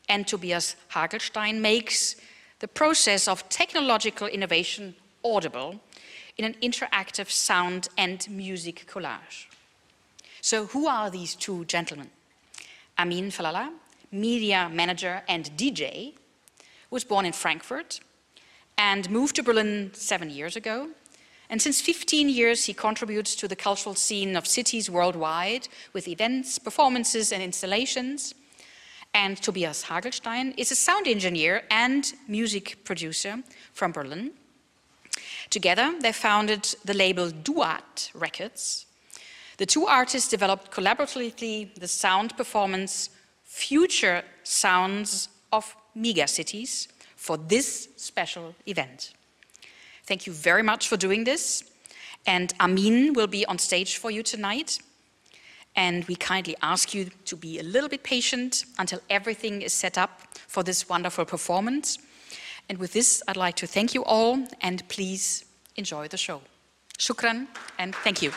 and 0.08 0.26
Tobias 0.26 0.76
Hagelstein 0.92 1.60
makes 1.60 2.16
the 2.60 2.68
process 2.68 3.28
of 3.28 3.48
technological 3.48 4.26
innovation 4.26 4.94
audible 5.24 5.80
in 6.38 6.44
an 6.44 6.54
interactive 6.62 7.30
sound 7.30 7.88
and 7.98 8.30
music 8.30 8.86
collage. 8.90 9.46
So 10.40 10.66
who 10.66 10.86
are 10.86 11.10
these 11.10 11.34
two 11.34 11.64
gentlemen? 11.64 12.10
Amin 12.96 13.30
Fallaha, 13.30 13.70
media 14.12 14.70
manager 14.72 15.22
and 15.28 15.50
DJ, 15.56 16.14
was 16.90 17.04
born 17.04 17.26
in 17.26 17.32
Frankfurt 17.32 18.00
and 18.78 19.10
moved 19.10 19.36
to 19.36 19.42
Berlin 19.42 19.90
seven 19.92 20.30
years 20.30 20.56
ago. 20.56 20.88
And 21.50 21.60
since 21.60 21.80
15 21.80 22.28
years, 22.28 22.66
he 22.66 22.74
contributes 22.74 23.34
to 23.36 23.48
the 23.48 23.56
cultural 23.56 23.94
scene 23.94 24.36
of 24.36 24.46
cities 24.46 24.88
worldwide 24.88 25.68
with 25.92 26.06
events, 26.06 26.58
performances, 26.58 27.32
and 27.32 27.42
installations. 27.42 28.34
And 29.14 29.36
Tobias 29.40 29.84
Hagelstein 29.84 30.54
is 30.56 30.70
a 30.70 30.76
sound 30.76 31.08
engineer 31.08 31.62
and 31.70 32.12
music 32.28 32.84
producer 32.84 33.42
from 33.72 33.92
Berlin. 33.92 34.32
Together, 35.50 35.94
they 36.00 36.12
founded 36.12 36.74
the 36.84 36.94
label 36.94 37.30
Duat 37.30 38.10
Records. 38.14 38.86
The 39.56 39.66
two 39.66 39.86
artists 39.86 40.28
developed 40.28 40.70
collaboratively 40.70 41.74
the 41.74 41.88
sound 41.88 42.36
performance 42.36 43.10
Future 43.44 44.22
Sounds 44.44 45.28
of 45.52 45.74
megacities 45.96 46.88
for 47.16 47.36
this 47.36 47.88
special 47.96 48.54
event. 48.66 49.12
Thank 50.04 50.26
you 50.26 50.32
very 50.32 50.62
much 50.62 50.88
for 50.88 50.96
doing 50.96 51.24
this. 51.24 51.64
And 52.26 52.52
Amin 52.60 53.14
will 53.14 53.26
be 53.26 53.44
on 53.46 53.58
stage 53.58 53.96
for 53.96 54.10
you 54.10 54.22
tonight. 54.22 54.78
And 55.74 56.04
we 56.06 56.16
kindly 56.16 56.56
ask 56.62 56.94
you 56.94 57.10
to 57.24 57.36
be 57.36 57.58
a 57.58 57.62
little 57.62 57.88
bit 57.88 58.02
patient 58.02 58.64
until 58.78 59.00
everything 59.10 59.62
is 59.62 59.72
set 59.72 59.98
up 59.98 60.22
for 60.46 60.62
this 60.62 60.88
wonderful 60.88 61.24
performance. 61.24 61.98
And 62.68 62.78
with 62.78 62.92
this, 62.92 63.22
I'd 63.26 63.36
like 63.36 63.56
to 63.56 63.66
thank 63.66 63.94
you 63.94 64.04
all 64.04 64.46
and 64.60 64.86
please 64.88 65.44
enjoy 65.76 66.08
the 66.08 66.18
show. 66.18 66.42
Shukran 66.98 67.46
and 67.78 67.94
thank 67.94 68.22
you. 68.22 68.32